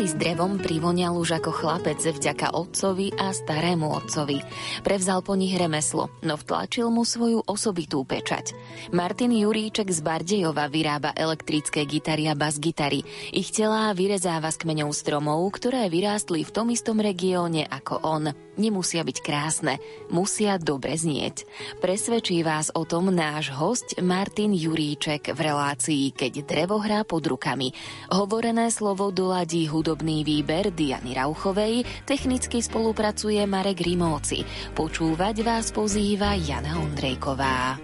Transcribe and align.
práci 0.00 0.16
s 0.16 0.24
drevom 0.24 0.56
privoňal 0.56 1.12
už 1.12 1.44
ako 1.44 1.52
chlapec 1.52 2.00
vďaka 2.00 2.56
otcovi 2.56 3.12
a 3.20 3.36
starému 3.36 3.84
otcovi. 3.84 4.40
Prevzal 4.80 5.20
po 5.20 5.36
nich 5.36 5.52
remeslo, 5.52 6.08
no 6.24 6.40
vtlačil 6.40 6.88
mu 6.88 7.04
svoju 7.04 7.44
osobitú 7.44 8.08
pečať. 8.08 8.56
Martin 8.96 9.28
Juríček 9.28 9.92
z 9.92 10.00
Bardejova 10.00 10.72
vyrába 10.72 11.12
elektrické 11.12 11.84
gitary 11.84 12.32
a 12.32 12.34
bas-gitary. 12.38 13.04
Ich 13.28 13.52
telá 13.52 13.92
vyrezáva 13.92 14.48
z 14.48 14.64
kmeňov 14.64 14.88
stromov, 14.96 15.44
ktoré 15.60 15.92
vyrástli 15.92 16.48
v 16.48 16.54
tom 16.56 16.72
istom 16.72 16.96
regióne 16.96 17.68
ako 17.68 18.00
on. 18.00 18.32
Nemusia 18.60 19.00
byť 19.00 19.18
krásne, 19.24 19.80
musia 20.12 20.60
dobre 20.60 20.92
znieť. 20.92 21.48
Presvedčí 21.80 22.44
vás 22.44 22.68
o 22.76 22.84
tom 22.84 23.08
náš 23.08 23.48
host 23.56 23.96
Martin 24.04 24.52
Juríček 24.52 25.32
v 25.32 25.40
relácii 25.40 26.12
Keď 26.12 26.44
drevo 26.44 26.76
hrá 26.76 27.00
pod 27.08 27.24
rukami. 27.24 27.72
Hovorené 28.12 28.68
slovo 28.68 29.08
doladí 29.08 29.64
hudobný 29.64 30.28
výber 30.28 30.76
Diany 30.76 31.16
Rauchovej, 31.16 31.88
technicky 32.04 32.60
spolupracuje 32.60 33.40
Marek 33.48 33.80
Rimóci. 33.80 34.44
Počúvať 34.76 35.40
vás 35.40 35.72
pozýva 35.72 36.36
Jana 36.36 36.76
Ondrejková. 36.84 37.80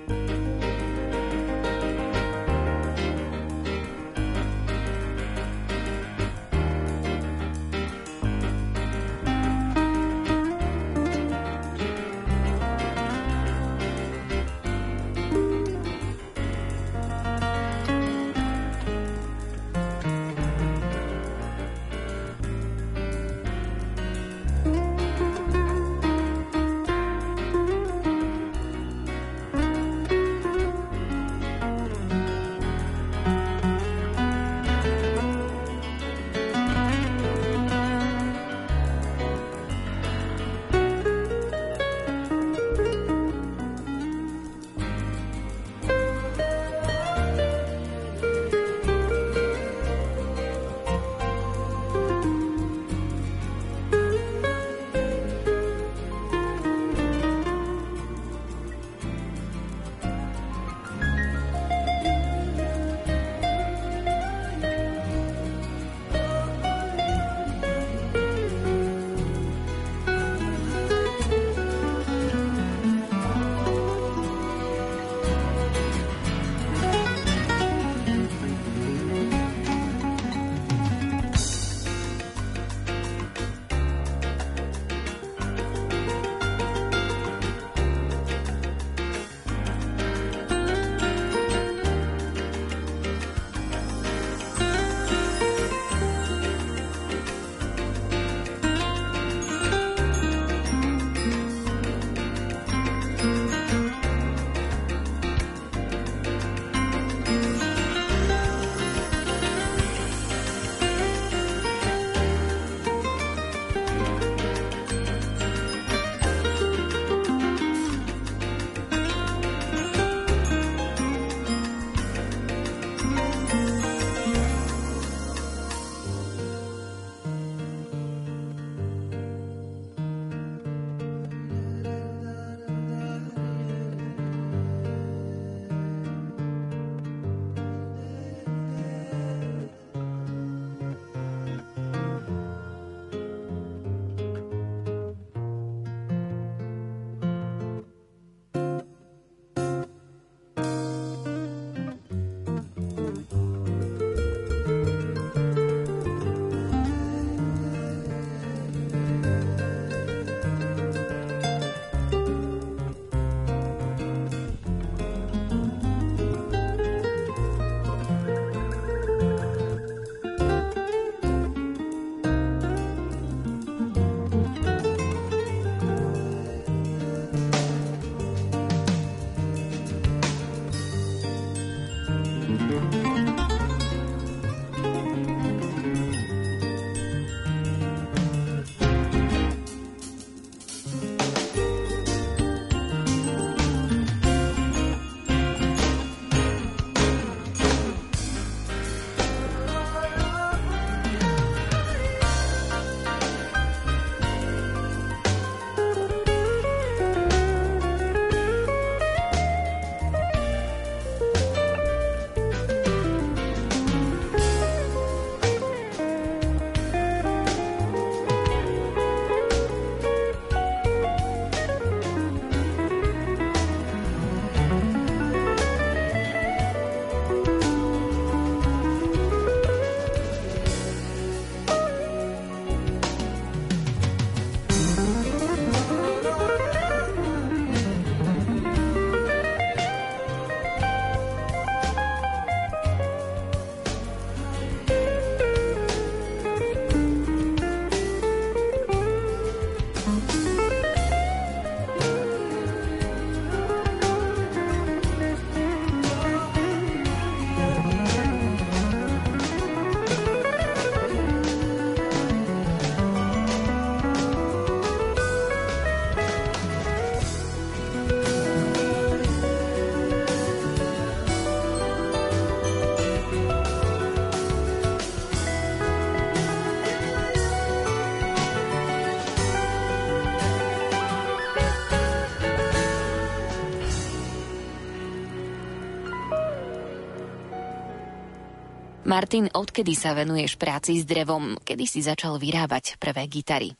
Martin, 289.06 289.46
odkedy 289.54 289.94
sa 289.94 290.18
venuješ 290.18 290.58
práci 290.58 290.98
s 290.98 291.06
drevom? 291.06 291.54
Kedy 291.62 291.86
si 291.86 292.02
začal 292.02 292.42
vyrábať 292.42 292.98
prvé 292.98 293.30
gitary? 293.30 293.70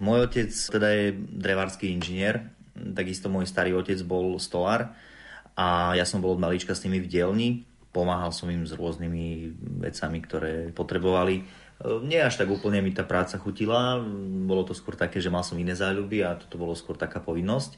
Môj 0.00 0.24
otec 0.24 0.48
teda 0.48 0.88
je 0.96 1.12
drevársky 1.12 1.92
inžinier, 1.92 2.48
takisto 2.96 3.28
môj 3.28 3.44
starý 3.44 3.76
otec 3.76 4.00
bol 4.00 4.40
stolár 4.40 4.96
a 5.52 5.92
ja 5.92 6.08
som 6.08 6.24
bol 6.24 6.32
od 6.32 6.40
malička 6.40 6.72
s 6.72 6.88
nimi 6.88 7.04
v 7.04 7.10
dielni. 7.12 7.68
Pomáhal 7.92 8.32
som 8.32 8.48
im 8.48 8.64
s 8.64 8.72
rôznymi 8.72 9.52
vecami, 9.84 10.18
ktoré 10.24 10.72
potrebovali. 10.72 11.44
Nie 12.08 12.24
až 12.24 12.40
tak 12.40 12.48
úplne 12.48 12.80
mi 12.80 12.96
tá 12.96 13.04
práca 13.04 13.36
chutila, 13.36 14.00
bolo 14.48 14.64
to 14.64 14.72
skôr 14.72 14.96
také, 14.96 15.20
že 15.20 15.28
mal 15.28 15.44
som 15.44 15.60
iné 15.60 15.76
záľuby 15.76 16.24
a 16.24 16.40
toto 16.40 16.56
bolo 16.56 16.72
skôr 16.72 16.96
taká 16.96 17.20
povinnosť 17.20 17.76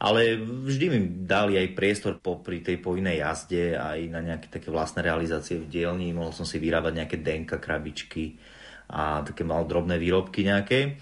ale 0.00 0.40
vždy 0.40 0.86
mi 0.88 0.98
dali 1.28 1.60
aj 1.60 1.76
priestor 1.76 2.16
popri 2.24 2.64
tej 2.64 2.80
povinnej 2.80 3.20
jazde 3.20 3.76
aj 3.76 4.00
na 4.08 4.24
nejaké 4.24 4.48
také 4.48 4.72
vlastné 4.72 5.04
realizácie 5.04 5.60
v 5.60 5.68
dielni. 5.68 6.16
Mohol 6.16 6.32
som 6.32 6.48
si 6.48 6.56
vyrábať 6.56 7.04
nejaké 7.04 7.16
denka, 7.20 7.60
krabičky 7.60 8.40
a 8.88 9.20
také 9.20 9.44
mal 9.44 9.68
drobné 9.68 10.00
výrobky 10.00 10.40
nejaké. 10.40 10.96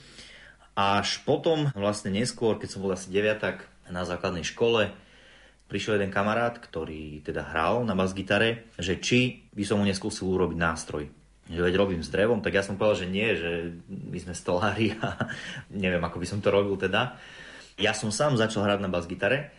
Až 0.74 1.22
potom, 1.22 1.70
vlastne 1.78 2.10
neskôr, 2.10 2.58
keď 2.58 2.68
som 2.74 2.82
bol 2.82 2.90
asi 2.90 3.06
deviatak 3.14 3.70
na 3.86 4.02
základnej 4.02 4.42
škole, 4.42 4.90
prišiel 5.70 6.02
jeden 6.02 6.10
kamarát, 6.10 6.58
ktorý 6.58 7.22
teda 7.22 7.54
hral 7.54 7.86
na 7.86 7.94
bas-gitare, 7.94 8.66
že 8.82 8.98
či 8.98 9.46
by 9.54 9.62
som 9.62 9.78
mu 9.78 9.86
neskúsil 9.86 10.26
urobiť 10.26 10.58
nástroj. 10.58 11.06
Že 11.48 11.60
veď 11.64 11.74
robím 11.78 12.02
s 12.02 12.10
drevom, 12.10 12.42
tak 12.42 12.58
ja 12.58 12.66
som 12.66 12.74
povedal, 12.74 13.06
že 13.06 13.14
nie, 13.14 13.28
že 13.38 13.78
my 13.86 14.18
sme 14.20 14.34
stolári 14.34 14.98
a 14.98 15.30
neviem, 15.86 16.02
ako 16.02 16.18
by 16.18 16.26
som 16.26 16.42
to 16.42 16.50
robil 16.50 16.74
teda. 16.74 17.14
Ja 17.78 17.94
som 17.94 18.10
sám 18.10 18.34
začal 18.34 18.66
hrať 18.66 18.82
na 18.82 18.90
bas-gitare 18.90 19.54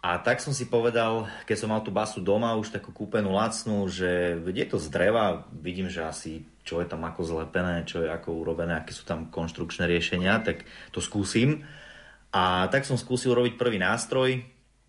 a 0.00 0.16
tak 0.18 0.40
som 0.40 0.56
si 0.56 0.66
povedal, 0.66 1.28
keď 1.44 1.56
som 1.60 1.68
mal 1.68 1.84
tú 1.84 1.92
basu 1.92 2.24
doma, 2.24 2.56
už 2.56 2.72
takú 2.72 2.96
kúpenú 2.96 3.36
lacnú, 3.36 3.84
že 3.92 4.40
je 4.40 4.66
to 4.66 4.80
z 4.80 4.88
dreva, 4.88 5.44
vidím, 5.52 5.92
že 5.92 6.00
asi 6.00 6.48
čo 6.64 6.80
je 6.80 6.88
tam 6.88 7.04
ako 7.04 7.22
zlepené, 7.22 7.84
čo 7.84 8.00
je 8.02 8.08
ako 8.08 8.40
urobené, 8.40 8.80
aké 8.80 8.96
sú 8.96 9.04
tam 9.04 9.28
konštrukčné 9.28 9.84
riešenia, 9.84 10.40
tak 10.40 10.64
to 10.96 11.04
skúsim. 11.04 11.68
A 12.32 12.72
tak 12.72 12.88
som 12.88 12.96
skúsil 12.96 13.36
robiť 13.36 13.60
prvý 13.60 13.76
nástroj, 13.76 14.40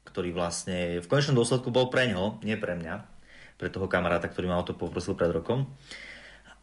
ktorý 0.07 0.31
vlastne 0.31 1.04
v 1.04 1.09
konečnom 1.12 1.36
dôsledku 1.36 1.68
bol 1.68 1.92
pre 1.92 2.07
ňo, 2.07 2.39
nie 2.48 2.56
pre 2.56 2.80
mňa, 2.80 2.95
pre 3.59 3.68
toho 3.68 3.92
kamaráta, 3.92 4.31
ktorý 4.31 4.48
ma 4.48 4.62
o 4.62 4.66
to 4.66 4.77
poprosil 4.77 5.19
pred 5.19 5.36
rokom. 5.36 5.68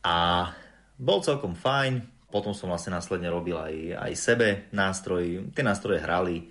A 0.00 0.48
bol 0.96 1.20
celkom 1.20 1.52
fajn, 1.52 2.00
potom 2.30 2.54
som 2.54 2.70
vlastne 2.70 2.94
následne 2.94 3.26
robil 3.26 3.58
aj, 3.58 3.74
aj 3.98 4.12
sebe 4.14 4.48
nástroj. 4.70 5.50
Tie 5.50 5.66
nástroje 5.66 5.98
hrali, 5.98 6.46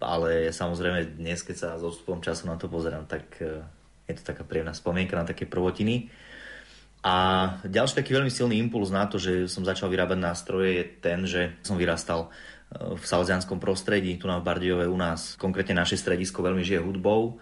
ale 0.00 0.48
samozrejme 0.50 1.20
dnes, 1.20 1.44
keď 1.44 1.56
sa 1.56 1.68
s 1.76 1.84
odstupom 1.84 2.24
času 2.24 2.48
na 2.48 2.56
to 2.56 2.66
pozerám, 2.66 3.04
tak 3.04 3.36
e, 3.38 3.60
je 4.08 4.14
to 4.16 4.24
taká 4.24 4.42
príjemná 4.48 4.72
spomienka 4.72 5.14
na 5.14 5.28
také 5.28 5.44
prvotiny. 5.44 6.08
A 7.04 7.14
ďalší 7.62 8.02
taký 8.02 8.10
veľmi 8.16 8.32
silný 8.32 8.58
impuls 8.58 8.90
na 8.90 9.06
to, 9.06 9.22
že 9.22 9.46
som 9.46 9.62
začal 9.62 9.86
vyrábať 9.86 10.18
nástroje 10.18 10.70
je 10.74 10.84
ten, 10.98 11.22
že 11.28 11.54
som 11.62 11.76
vyrastal 11.76 12.26
e, 12.26 12.98
v 12.98 13.04
salzianskom 13.04 13.60
prostredí, 13.60 14.16
tu 14.16 14.26
na 14.26 14.40
Bardejove 14.40 14.88
u 14.88 14.98
nás. 14.98 15.36
Konkrétne 15.36 15.76
naše 15.78 16.00
stredisko 16.00 16.40
veľmi 16.40 16.64
žije 16.64 16.80
hudbou 16.82 17.38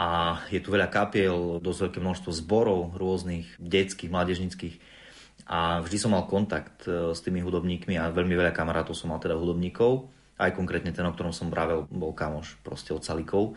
a 0.00 0.40
je 0.48 0.60
tu 0.64 0.72
veľa 0.72 0.88
kapiel, 0.88 1.60
dosť 1.60 1.80
veľké 1.88 1.98
množstvo 2.00 2.30
zborov 2.32 2.96
rôznych 2.96 3.48
detských, 3.60 4.08
mládežnických 4.08 4.99
a 5.46 5.80
vždy 5.80 5.96
som 5.96 6.12
mal 6.12 6.28
kontakt 6.28 6.84
e, 6.84 7.14
s 7.14 7.20
tými 7.24 7.40
hudobníkmi 7.40 7.96
a 7.96 8.12
veľmi 8.12 8.34
veľa 8.36 8.52
kamarátov 8.52 8.92
som 8.92 9.12
mal 9.12 9.22
teda 9.22 9.38
hudobníkov. 9.38 10.10
Aj 10.40 10.50
konkrétne 10.52 10.92
ten, 10.92 11.04
o 11.04 11.12
ktorom 11.12 11.32
som 11.32 11.52
vravel, 11.52 11.84
bol 11.88 12.16
kamoš 12.16 12.60
proste 12.64 12.92
od 12.96 13.04
Salikov. 13.04 13.56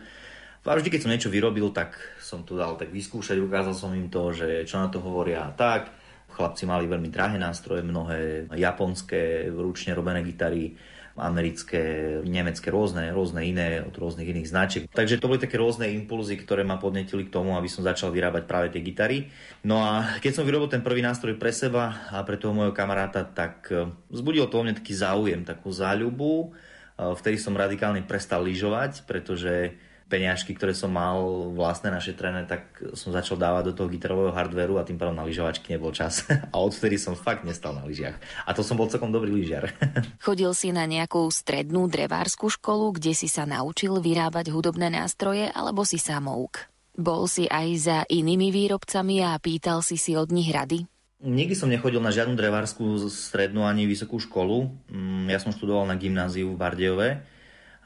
A 0.64 0.72
vždy, 0.72 0.88
keď 0.88 1.00
som 1.04 1.12
niečo 1.12 1.28
vyrobil, 1.28 1.68
tak 1.76 1.96
som 2.24 2.40
to 2.40 2.56
dal 2.56 2.80
tak 2.80 2.88
vyskúšať, 2.88 3.36
ukázal 3.36 3.76
som 3.76 3.92
im 3.92 4.08
to, 4.08 4.32
že 4.32 4.64
čo 4.64 4.80
na 4.80 4.88
to 4.88 4.96
hovoria 4.96 5.44
a 5.44 5.52
tak. 5.52 5.92
Chlapci 6.32 6.64
mali 6.64 6.88
veľmi 6.88 7.12
drahé 7.12 7.36
nástroje, 7.36 7.84
mnohé 7.84 8.48
japonské, 8.56 9.52
ručne 9.52 9.92
robené 9.92 10.24
gitary, 10.24 10.72
americké, 11.14 12.18
nemecké, 12.26 12.74
rôzne, 12.74 13.14
rôzne 13.14 13.46
iné, 13.46 13.78
od 13.86 13.94
rôznych 13.94 14.26
iných 14.26 14.50
značiek. 14.50 14.82
Takže 14.90 15.22
to 15.22 15.30
boli 15.30 15.38
také 15.38 15.62
rôzne 15.62 15.86
impulzy, 15.94 16.34
ktoré 16.42 16.66
ma 16.66 16.74
podnetili 16.74 17.30
k 17.30 17.34
tomu, 17.34 17.54
aby 17.54 17.70
som 17.70 17.86
začal 17.86 18.10
vyrábať 18.10 18.42
práve 18.50 18.74
tie 18.74 18.82
gitary. 18.82 19.30
No 19.62 19.78
a 19.78 20.18
keď 20.18 20.42
som 20.42 20.46
vyrobil 20.46 20.66
ten 20.66 20.82
prvý 20.82 21.06
nástroj 21.06 21.38
pre 21.38 21.54
seba 21.54 22.10
a 22.10 22.18
pre 22.26 22.34
toho 22.34 22.50
môjho 22.50 22.74
kamaráta, 22.74 23.22
tak 23.22 23.70
e, 23.70 23.94
vzbudil 24.10 24.50
to 24.50 24.58
o 24.58 24.64
mne 24.66 24.74
taký 24.74 24.90
záujem, 24.90 25.46
takú 25.46 25.70
záľubu. 25.70 26.50
E, 26.98 27.14
vtedy 27.14 27.38
som 27.38 27.54
radikálne 27.54 28.02
prestal 28.02 28.42
lyžovať, 28.42 29.06
pretože 29.06 29.78
peniažky, 30.06 30.52
ktoré 30.52 30.76
som 30.76 30.92
mal 30.92 31.16
vlastné 31.56 31.88
našetrené, 31.88 32.44
tak 32.44 32.76
som 32.92 33.10
začal 33.10 33.40
dávať 33.40 33.72
do 33.72 33.74
toho 33.82 33.88
gitarového 33.88 34.30
hardveru 34.30 34.76
a 34.76 34.86
tým 34.86 35.00
pádom 35.00 35.16
na 35.16 35.24
lyžovačky 35.24 35.74
nebol 35.74 35.90
čas. 35.90 36.28
A 36.54 36.60
odvtedy 36.60 37.00
som 37.00 37.16
fakt 37.16 37.42
nestal 37.42 37.74
na 37.74 37.82
lyžiach. 37.82 38.16
A 38.44 38.50
to 38.52 38.62
som 38.62 38.76
bol 38.76 38.86
celkom 38.86 39.10
dobrý 39.10 39.32
lyžiar. 39.32 39.72
Chodil 40.26 40.52
si 40.52 40.70
na 40.70 40.84
nejakú 40.84 41.24
strednú 41.32 41.88
drevárskú 41.88 42.52
školu, 42.52 43.00
kde 43.00 43.16
si 43.16 43.26
sa 43.26 43.48
naučil 43.48 43.98
vyrábať 43.98 44.52
hudobné 44.52 44.92
nástroje, 44.92 45.48
alebo 45.50 45.82
si 45.82 45.96
samouk? 45.96 46.68
Bol 46.94 47.26
si 47.26 47.50
aj 47.50 47.68
za 47.80 47.98
inými 48.06 48.54
výrobcami 48.54 49.24
a 49.26 49.34
pýtal 49.42 49.82
si 49.82 49.98
si 49.98 50.14
od 50.14 50.30
nich 50.30 50.52
rady? 50.54 50.86
Nikdy 51.24 51.54
som 51.56 51.72
nechodil 51.72 52.04
na 52.04 52.12
žiadnu 52.12 52.36
drevárskú 52.36 53.08
strednú 53.08 53.64
ani 53.64 53.88
vysokú 53.88 54.20
školu. 54.20 54.68
Mm, 54.92 55.32
ja 55.32 55.40
som 55.40 55.50
študoval 55.50 55.88
na 55.88 55.96
gymnáziu 55.96 56.52
v 56.52 56.60
Bardejove 56.60 57.08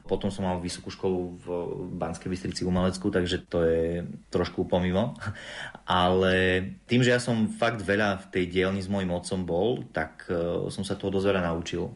potom 0.09 0.33
som 0.33 0.49
mal 0.49 0.57
vysokú 0.57 0.89
školu 0.89 1.19
v 1.37 1.47
Banskej 1.93 2.33
Bystrici 2.33 2.65
umeleckú, 2.65 3.13
takže 3.13 3.45
to 3.45 3.61
je 3.61 3.85
trošku 4.33 4.65
pomimo. 4.65 5.13
Ale 5.85 6.65
tým, 6.89 7.05
že 7.05 7.13
ja 7.13 7.21
som 7.21 7.45
fakt 7.45 7.85
veľa 7.85 8.25
v 8.25 8.25
tej 8.33 8.45
dielni 8.49 8.81
s 8.81 8.89
mojim 8.89 9.13
otcom 9.13 9.45
bol, 9.45 9.85
tak 9.93 10.25
e, 10.25 10.65
som 10.73 10.81
sa 10.81 10.97
toho 10.97 11.13
dosť 11.13 11.37
naučil. 11.37 11.93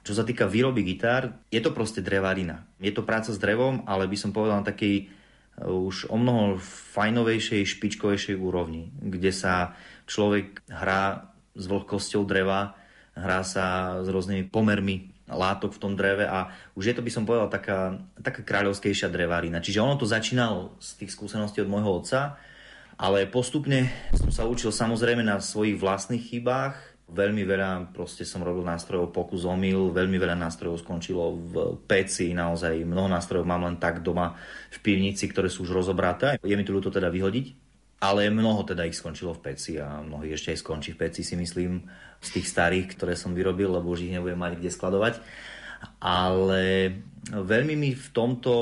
Čo 0.00 0.12
sa 0.16 0.24
týka 0.24 0.48
výroby 0.48 0.80
gitár, 0.80 1.36
je 1.52 1.60
to 1.60 1.76
proste 1.76 2.00
drevarina. 2.00 2.64
Je 2.80 2.92
to 2.96 3.04
práca 3.04 3.28
s 3.28 3.40
drevom, 3.40 3.84
ale 3.84 4.08
by 4.08 4.16
som 4.16 4.32
povedal 4.32 4.64
na 4.64 4.68
takej 4.68 4.94
e, 4.96 5.04
už 5.68 6.08
o 6.08 6.16
mnoho 6.16 6.56
fajnovejšej, 6.96 7.68
špičkovejšej 7.76 8.40
úrovni, 8.40 8.88
kde 8.96 9.28
sa 9.36 9.76
človek 10.08 10.64
hrá 10.72 11.28
s 11.52 11.64
vlhkosťou 11.68 12.24
dreva, 12.24 12.74
hrá 13.14 13.46
sa 13.46 14.00
s 14.02 14.10
rôznymi 14.10 14.50
pomermi 14.50 15.13
látok 15.28 15.72
v 15.72 15.80
tom 15.80 15.92
dreve 15.96 16.28
a 16.28 16.52
už 16.76 16.92
je 16.92 16.94
to 16.96 17.02
by 17.04 17.10
som 17.12 17.24
povedal 17.24 17.48
taká, 17.48 17.96
taká 18.20 18.44
kráľovskejšia 18.44 19.08
drevárina. 19.08 19.64
Čiže 19.64 19.80
ono 19.80 19.96
to 19.96 20.04
začínalo 20.04 20.76
z 20.76 21.04
tých 21.04 21.14
skúseností 21.16 21.64
od 21.64 21.72
môjho 21.72 22.04
otca, 22.04 22.36
ale 23.00 23.24
postupne 23.26 23.88
som 24.12 24.30
sa 24.30 24.44
učil 24.44 24.70
samozrejme 24.70 25.24
na 25.24 25.40
svojich 25.40 25.80
vlastných 25.80 26.20
chybách. 26.20 26.76
Veľmi 27.04 27.44
veľa 27.44 27.92
proste 27.92 28.24
som 28.24 28.40
robil 28.40 28.64
nástrojov 28.64 29.12
pokus 29.12 29.44
omyl, 29.44 29.92
veľmi 29.92 30.16
veľa 30.16 30.40
nástrojov 30.40 30.80
skončilo 30.80 31.36
v 31.36 31.54
peci, 31.84 32.32
naozaj 32.32 32.80
mnoho 32.80 33.12
nástrojov 33.12 33.44
mám 33.44 33.68
len 33.68 33.76
tak 33.76 34.00
doma 34.00 34.32
v 34.72 34.78
pivnici, 34.80 35.28
ktoré 35.28 35.52
sú 35.52 35.68
už 35.68 35.84
rozobraté. 35.84 36.40
Je 36.40 36.56
mi 36.56 36.64
to 36.64 36.72
ľúto 36.72 36.88
teda 36.88 37.12
vyhodiť, 37.12 37.63
ale 38.00 38.28
mnoho 38.28 38.66
teda 38.66 38.84
ich 38.84 38.98
skončilo 38.98 39.34
v 39.34 39.52
peci 39.52 39.78
a 39.78 40.02
mnohých 40.02 40.34
ešte 40.36 40.50
aj 40.54 40.58
skončí 40.60 40.90
v 40.94 41.00
peci 41.08 41.20
si 41.22 41.34
myslím 41.38 41.84
z 42.20 42.28
tých 42.40 42.46
starých, 42.48 42.86
ktoré 42.96 43.14
som 43.14 43.36
vyrobil, 43.36 43.72
lebo 43.72 43.92
už 43.92 44.08
ich 44.08 44.14
nebudem 44.14 44.40
mať 44.40 44.60
kde 44.60 44.70
skladovať. 44.72 45.14
Ale 46.00 46.64
veľmi 47.28 47.74
mi 47.76 47.92
v 47.92 48.06
tomto 48.12 48.52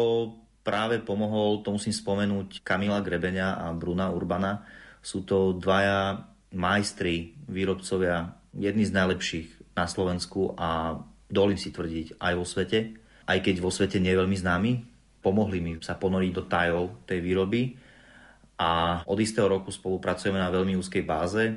práve 0.63 1.03
pomohol, 1.03 1.63
to 1.63 1.75
musím 1.75 1.95
spomenúť, 1.95 2.63
Kamila 2.63 3.03
Grebenia 3.03 3.59
a 3.59 3.75
Bruna 3.75 4.11
Urbana. 4.11 4.63
Sú 5.03 5.27
to 5.27 5.55
dvaja 5.59 6.23
majstri, 6.55 7.35
výrobcovia, 7.51 8.39
jedni 8.55 8.87
z 8.87 8.95
najlepších 8.95 9.75
na 9.75 9.87
Slovensku 9.91 10.55
a 10.55 11.01
dolím 11.27 11.59
si 11.59 11.75
tvrdiť 11.75 12.21
aj 12.23 12.33
vo 12.39 12.47
svete. 12.47 12.79
Aj 13.27 13.39
keď 13.43 13.59
vo 13.59 13.71
svete 13.75 13.99
nie 13.99 14.15
je 14.15 14.21
veľmi 14.23 14.39
známy, 14.39 14.71
pomohli 15.23 15.59
mi 15.63 15.73
sa 15.81 15.99
ponoriť 15.99 16.31
do 16.35 16.45
tajov 16.47 17.07
tej 17.07 17.23
výroby 17.23 17.82
a 18.63 19.03
od 19.11 19.19
istého 19.19 19.51
roku 19.51 19.75
spolupracujeme 19.75 20.39
na 20.39 20.47
veľmi 20.55 20.79
úzkej 20.79 21.03
báze 21.03 21.51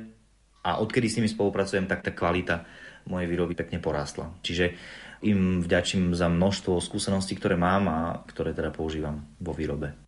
a 0.66 0.82
odkedy 0.82 1.06
s 1.06 1.16
nimi 1.22 1.30
spolupracujem, 1.30 1.86
tak 1.86 2.02
tá 2.02 2.10
kvalita 2.10 2.66
mojej 3.06 3.30
výroby 3.30 3.54
pekne 3.54 3.78
porástla. 3.78 4.34
Čiže 4.42 4.74
im 5.22 5.62
vďačím 5.62 6.18
za 6.18 6.26
množstvo 6.26 6.82
skúseností, 6.82 7.38
ktoré 7.38 7.54
mám 7.54 7.86
a 7.86 7.98
ktoré 8.26 8.50
teda 8.50 8.74
používam 8.74 9.22
vo 9.38 9.54
výrobe. 9.54 10.05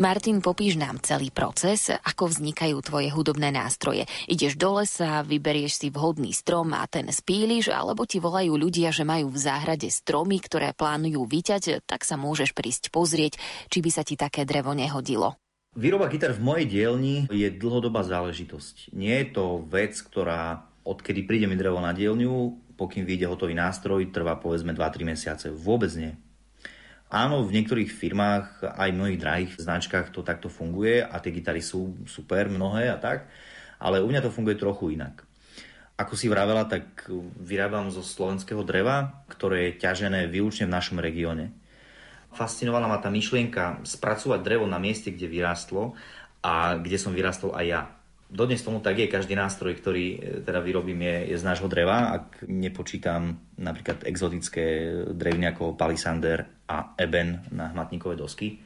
Martin, 0.00 0.40
popíš 0.40 0.80
nám 0.80 0.96
celý 1.04 1.28
proces, 1.28 1.92
ako 1.92 2.32
vznikajú 2.32 2.80
tvoje 2.80 3.12
hudobné 3.12 3.52
nástroje. 3.52 4.08
Ideš 4.32 4.56
do 4.56 4.80
lesa, 4.80 5.20
vyberieš 5.20 5.76
si 5.76 5.88
vhodný 5.92 6.32
strom 6.32 6.72
a 6.72 6.88
ten 6.88 7.12
spíliš, 7.12 7.68
alebo 7.68 8.08
ti 8.08 8.16
volajú 8.16 8.56
ľudia, 8.56 8.96
že 8.96 9.04
majú 9.04 9.28
v 9.28 9.36
záhrade 9.36 9.92
stromy, 9.92 10.40
ktoré 10.40 10.72
plánujú 10.72 11.20
vyťať, 11.28 11.84
tak 11.84 12.08
sa 12.08 12.16
môžeš 12.16 12.56
prísť 12.56 12.88
pozrieť, 12.88 13.36
či 13.68 13.84
by 13.84 13.90
sa 13.92 14.00
ti 14.00 14.16
také 14.16 14.48
drevo 14.48 14.72
nehodilo. 14.72 15.36
Výroba 15.76 16.08
gitar 16.08 16.32
v 16.32 16.48
mojej 16.48 16.64
dielni 16.64 17.28
je 17.28 17.52
dlhodobá 17.52 18.00
záležitosť. 18.00 18.96
Nie 18.96 19.20
je 19.20 19.36
to 19.36 19.68
vec, 19.68 20.00
ktorá 20.00 20.64
odkedy 20.80 21.28
príde 21.28 21.44
mi 21.44 21.60
drevo 21.60 21.76
na 21.76 21.92
dielňu, 21.92 22.72
pokým 22.80 23.04
vyjde 23.04 23.28
hotový 23.28 23.52
nástroj, 23.52 24.08
trvá 24.08 24.40
povedzme 24.40 24.72
2-3 24.72 25.04
mesiace. 25.04 25.46
Vôbec 25.52 25.92
nie. 25.92 26.16
Áno, 27.10 27.42
v 27.42 27.58
niektorých 27.58 27.90
firmách, 27.90 28.70
aj 28.70 28.94
mnohých 28.94 29.18
drahých 29.18 29.52
značkách 29.58 30.14
to 30.14 30.22
takto 30.22 30.46
funguje 30.46 31.02
a 31.02 31.18
tie 31.18 31.34
gitary 31.34 31.58
sú 31.58 32.06
super, 32.06 32.46
mnohé 32.46 32.86
a 32.86 33.02
tak, 33.02 33.26
ale 33.82 33.98
u 33.98 34.06
mňa 34.06 34.22
to 34.22 34.30
funguje 34.30 34.54
trochu 34.54 34.94
inak. 34.94 35.26
Ako 35.98 36.14
si 36.14 36.30
vravela, 36.30 36.70
tak 36.70 37.10
vyrábam 37.42 37.90
zo 37.90 38.06
slovenského 38.06 38.62
dreva, 38.62 39.26
ktoré 39.26 39.74
je 39.74 39.82
ťažené 39.82 40.30
výlučne 40.30 40.70
v 40.70 40.74
našom 40.78 41.02
regióne. 41.02 41.50
Fascinovala 42.30 42.86
ma 42.86 43.02
tá 43.02 43.10
myšlienka 43.10 43.82
spracovať 43.82 44.40
drevo 44.46 44.70
na 44.70 44.78
mieste, 44.78 45.10
kde 45.10 45.26
vyrástlo 45.26 45.98
a 46.46 46.78
kde 46.78 46.94
som 46.94 47.10
vyrastol 47.10 47.58
aj 47.58 47.66
ja 47.66 47.82
dodnes 48.30 48.62
tomu 48.62 48.78
tak 48.78 48.96
je, 49.02 49.10
každý 49.10 49.34
nástroj, 49.34 49.74
ktorý 49.82 50.04
e, 50.14 50.18
teda 50.46 50.62
vyrobím 50.62 51.02
je, 51.02 51.34
je 51.34 51.36
z 51.36 51.44
nášho 51.44 51.66
dreva, 51.66 52.14
ak 52.14 52.46
nepočítam 52.46 53.42
napríklad 53.58 54.06
exotické 54.06 54.94
drevny 55.10 55.50
ako 55.50 55.74
palisander 55.74 56.46
a 56.70 56.94
eben 56.96 57.42
na 57.50 57.74
hmatníkové 57.74 58.14
dosky. 58.14 58.62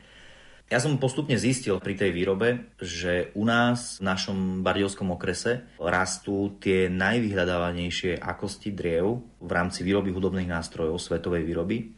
Ja 0.72 0.80
som 0.80 0.96
postupne 0.96 1.36
zistil 1.36 1.76
pri 1.76 1.92
tej 1.92 2.08
výrobe, 2.16 2.72
že 2.80 3.28
u 3.36 3.44
nás 3.44 4.00
v 4.00 4.08
našom 4.08 4.64
bardiovskom 4.64 5.12
okrese 5.12 5.68
rastú 5.76 6.56
tie 6.56 6.88
najvyhľadávanejšie 6.88 8.16
akosti 8.16 8.72
driev 8.72 9.20
v 9.44 9.50
rámci 9.52 9.84
výroby 9.84 10.08
hudobných 10.08 10.48
nástrojov 10.48 10.96
svetovej 10.96 11.44
výroby. 11.44 11.92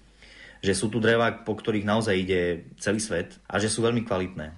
Že 0.66 0.72
sú 0.74 0.86
tu 0.90 0.98
dreva, 0.98 1.30
po 1.46 1.54
ktorých 1.54 1.86
naozaj 1.86 2.14
ide 2.18 2.66
celý 2.82 2.98
svet 2.98 3.38
a 3.46 3.62
že 3.62 3.70
sú 3.70 3.86
veľmi 3.86 4.02
kvalitné. 4.02 4.50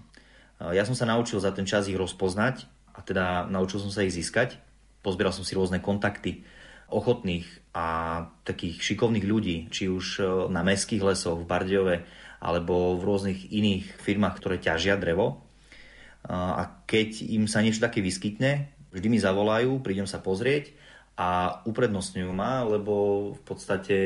Ja 0.73 0.89
som 0.89 0.97
sa 0.97 1.05
naučil 1.05 1.39
za 1.39 1.53
ten 1.53 1.69
čas 1.69 1.85
ich 1.87 1.99
rozpoznať 2.01 2.78
a 2.99 3.01
teda 3.07 3.47
naučil 3.47 3.79
som 3.79 3.95
sa 3.95 4.03
ich 4.03 4.11
získať. 4.11 4.59
Pozbieral 5.07 5.31
som 5.31 5.47
si 5.47 5.55
rôzne 5.55 5.79
kontakty 5.79 6.43
ochotných 6.91 7.47
a 7.77 7.87
takých 8.43 8.83
šikovných 8.83 9.23
ľudí, 9.23 9.57
či 9.71 9.87
už 9.87 10.07
e, 10.19 10.23
na 10.51 10.67
mestských 10.67 11.05
lesoch 11.05 11.39
v 11.39 11.47
Bardiove 11.47 11.97
alebo 12.43 12.99
v 12.99 13.07
rôznych 13.07 13.41
iných 13.55 14.03
firmách, 14.03 14.35
ktoré 14.43 14.57
ťažia 14.59 14.99
drevo. 14.99 15.47
A 16.29 16.83
keď 16.87 17.25
im 17.35 17.51
sa 17.51 17.63
niečo 17.63 17.83
také 17.83 17.99
vyskytne, 17.99 18.71
vždy 18.95 19.07
mi 19.11 19.19
zavolajú, 19.19 19.83
prídem 19.83 20.07
sa 20.07 20.23
pozrieť 20.23 20.71
a 21.19 21.63
uprednostňujú 21.67 22.31
ma, 22.31 22.63
lebo 22.63 22.95
v 23.35 23.43
podstate 23.43 23.97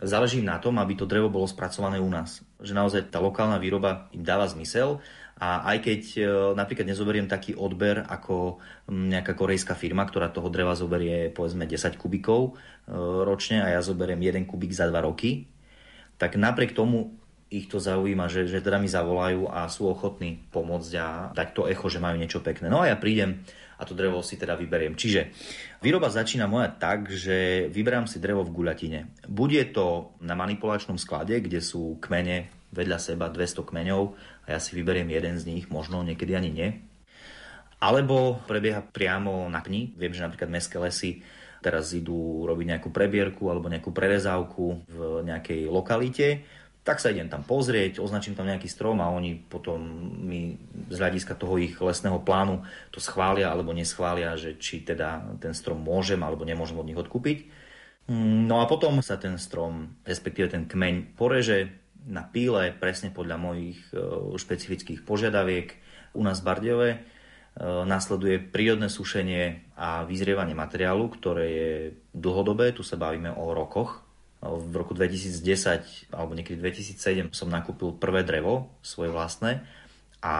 záleží 0.00 0.40
na 0.40 0.58
tom, 0.58 0.80
aby 0.80 0.96
to 0.96 1.06
drevo 1.06 1.28
bolo 1.30 1.46
spracované 1.46 2.02
u 2.02 2.08
nás. 2.08 2.40
Že 2.58 2.72
naozaj 2.74 3.00
tá 3.12 3.22
lokálna 3.22 3.62
výroba 3.62 4.08
im 4.10 4.24
dáva 4.26 4.48
zmysel 4.48 4.98
a 5.40 5.64
aj 5.74 5.78
keď 5.82 6.02
e, 6.14 6.20
napríklad 6.52 6.86
nezoberiem 6.86 7.26
taký 7.26 7.56
odber 7.56 8.04
ako 8.04 8.60
nejaká 8.90 9.32
korejská 9.32 9.74
firma, 9.74 10.04
ktorá 10.04 10.28
toho 10.28 10.52
dreva 10.52 10.76
zoberie 10.76 11.32
povedzme 11.32 11.66
10 11.66 11.96
kubikov 11.96 12.52
e, 12.86 12.92
ročne 13.24 13.64
a 13.64 13.72
ja 13.74 13.80
zoberiem 13.80 14.20
1 14.20 14.44
kubik 14.44 14.70
za 14.76 14.86
2 14.86 14.94
roky, 15.02 15.48
tak 16.20 16.38
napriek 16.38 16.76
tomu 16.76 17.16
ich 17.52 17.68
to 17.68 17.76
zaujíma, 17.76 18.32
že, 18.32 18.48
že 18.48 18.64
teda 18.64 18.80
mi 18.80 18.88
zavolajú 18.88 19.44
a 19.44 19.68
sú 19.68 19.84
ochotní 19.84 20.40
pomôcť 20.48 20.92
a 20.96 21.06
dať 21.36 21.48
to 21.52 21.68
echo, 21.68 21.84
že 21.92 22.00
majú 22.00 22.16
niečo 22.16 22.40
pekné. 22.40 22.72
No 22.72 22.80
a 22.80 22.88
ja 22.88 22.96
prídem 22.96 23.44
a 23.76 23.84
to 23.84 23.92
drevo 23.92 24.22
si 24.22 24.38
teda 24.38 24.56
vyberiem. 24.56 24.94
Čiže 24.94 25.34
výroba 25.84 26.08
začína 26.08 26.46
moja 26.46 26.70
tak, 26.70 27.10
že 27.10 27.66
vyberám 27.68 28.06
si 28.06 28.22
drevo 28.22 28.46
v 28.46 28.54
guľatine. 28.54 29.26
Bude 29.26 29.60
to 29.68 30.16
na 30.22 30.38
manipulačnom 30.38 30.96
sklade, 30.96 31.42
kde 31.42 31.58
sú 31.58 31.98
kmene 31.98 32.61
vedľa 32.72 32.98
seba 32.98 33.28
200 33.28 33.68
kmeňov 33.68 34.02
a 34.48 34.56
ja 34.56 34.58
si 34.58 34.72
vyberiem 34.74 35.12
jeden 35.12 35.36
z 35.36 35.44
nich, 35.46 35.64
možno 35.68 36.00
niekedy 36.00 36.32
ani 36.32 36.50
nie. 36.50 36.68
Alebo 37.82 38.40
prebieha 38.48 38.80
priamo 38.80 39.50
na 39.50 39.60
pni. 39.60 39.92
Viem, 39.98 40.14
že 40.14 40.24
napríklad 40.24 40.48
mestské 40.48 40.78
lesy 40.78 41.20
teraz 41.62 41.94
idú 41.94 42.42
robiť 42.48 42.66
nejakú 42.74 42.88
prebierku 42.90 43.46
alebo 43.46 43.70
nejakú 43.70 43.94
prerezávku 43.94 44.86
v 44.90 44.98
nejakej 45.22 45.70
lokalite, 45.70 46.42
tak 46.82 46.98
sa 46.98 47.14
idem 47.14 47.30
tam 47.30 47.46
pozrieť, 47.46 48.02
označím 48.02 48.34
tam 48.34 48.50
nejaký 48.50 48.66
strom 48.66 48.98
a 48.98 49.14
oni 49.14 49.38
potom 49.38 49.78
mi 50.26 50.58
z 50.90 50.98
hľadiska 50.98 51.38
toho 51.38 51.54
ich 51.62 51.78
lesného 51.78 52.18
plánu 52.26 52.66
to 52.90 52.98
schvália 52.98 53.54
alebo 53.54 53.70
neschvália, 53.70 54.34
že 54.34 54.58
či 54.58 54.82
teda 54.82 55.38
ten 55.38 55.54
strom 55.54 55.78
môžem 55.78 56.18
alebo 56.18 56.42
nemôžem 56.42 56.74
od 56.74 56.86
nich 56.90 56.98
odkúpiť. 56.98 57.46
No 58.10 58.58
a 58.58 58.66
potom 58.66 58.98
sa 58.98 59.14
ten 59.14 59.38
strom, 59.38 59.94
respektíve 60.02 60.50
ten 60.50 60.66
kmeň 60.66 61.14
poreže, 61.14 61.81
na 62.06 62.26
píle, 62.26 62.74
presne 62.74 63.14
podľa 63.14 63.36
mojich 63.38 63.78
e, 63.90 63.98
špecifických 64.34 65.06
požiadaviek. 65.06 65.74
U 66.16 66.22
nás 66.26 66.42
v 66.42 66.46
Bardiove 66.46 66.90
e, 66.94 66.98
nasleduje 67.62 68.42
prírodné 68.42 68.90
sušenie 68.90 69.74
a 69.78 70.02
vyzrievanie 70.02 70.56
materiálu, 70.56 71.08
ktoré 71.14 71.46
je 71.48 71.70
dlhodobé, 72.12 72.74
tu 72.74 72.82
sa 72.82 72.98
bavíme 72.98 73.30
o 73.32 73.54
rokoch. 73.54 74.02
V 74.42 74.74
roku 74.74 74.90
2010 74.90 76.10
alebo 76.10 76.34
niekedy 76.34 76.58
2007 76.58 77.30
som 77.30 77.46
nakúpil 77.46 77.94
prvé 77.94 78.26
drevo, 78.26 78.74
svoje 78.82 79.14
vlastné, 79.14 79.62
a 80.22 80.34